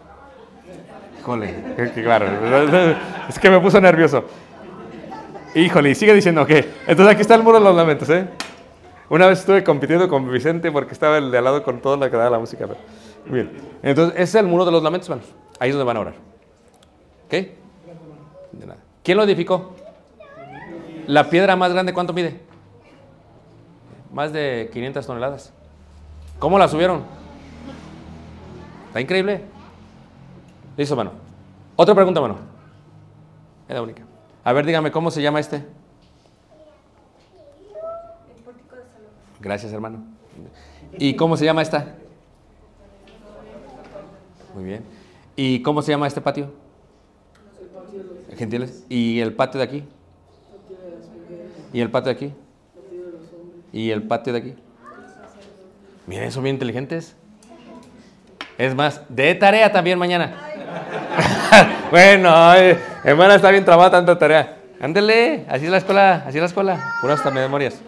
[1.19, 1.55] Híjole,
[1.95, 2.27] claro,
[3.29, 4.25] es que me puso nervioso.
[5.55, 8.27] Híjole, sigue diciendo que, entonces aquí está el muro de los lamentos, ¿eh?
[9.11, 12.11] Una vez estuve compitiendo con Vicente porque estaba el de al lado con todo lo
[12.11, 12.67] que daba la música.
[12.67, 12.81] pero-
[13.27, 13.51] Bien,
[13.83, 15.31] entonces ese es el muro de los lamentos, hermanos.
[15.61, 16.15] Ahí es donde van a orar.
[17.27, 17.33] ¿Ok?
[18.53, 18.79] De nada.
[19.05, 19.75] ¿Quién lo edificó?
[21.07, 22.41] La piedra más grande, ¿cuánto mide?
[24.13, 25.53] Más de 500 toneladas.
[26.39, 27.03] ¿Cómo la subieron?
[28.89, 29.43] Está increíble.
[30.77, 31.13] Listo, mano.
[31.77, 32.37] Otra pregunta, mano.
[33.69, 34.03] Es la única.
[34.45, 35.65] A ver, dígame, ¿cómo se llama este?
[39.41, 40.05] Gracias, hermano.
[40.99, 41.95] ¿Y cómo se llama esta?
[44.55, 44.85] Muy bien.
[45.37, 46.53] ¿Y cómo se llama este patio?
[48.37, 48.85] Gentiles.
[48.89, 49.85] ¿Y el patio de aquí?
[51.73, 52.35] ¿Y el patio de aquí?
[53.73, 54.55] ¿Y el patio de aquí?
[56.07, 57.17] Miren, son bien inteligentes.
[58.59, 60.52] Es más, de tarea también mañana.
[61.93, 64.57] Bueno, ay, hermana está bien trabada tanta tarea.
[64.81, 66.93] Ándele, así es la escuela, así es la escuela.
[67.03, 67.83] Puras memorias.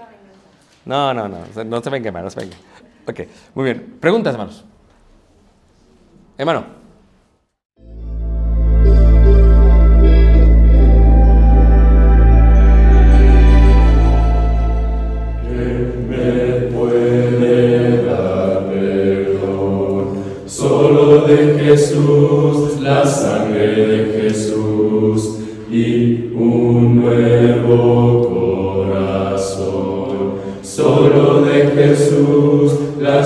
[0.84, 2.56] No, no, no, no se venga, hermano, no se venga.
[3.06, 3.20] Ok,
[3.54, 3.96] muy bien.
[3.98, 4.62] Preguntas, hermanos.
[6.36, 6.84] Hermano.
[21.76, 23.04] Jesús, la
[27.14, 30.34] nuevo corazón.
[30.62, 33.22] Solo de Jesús, la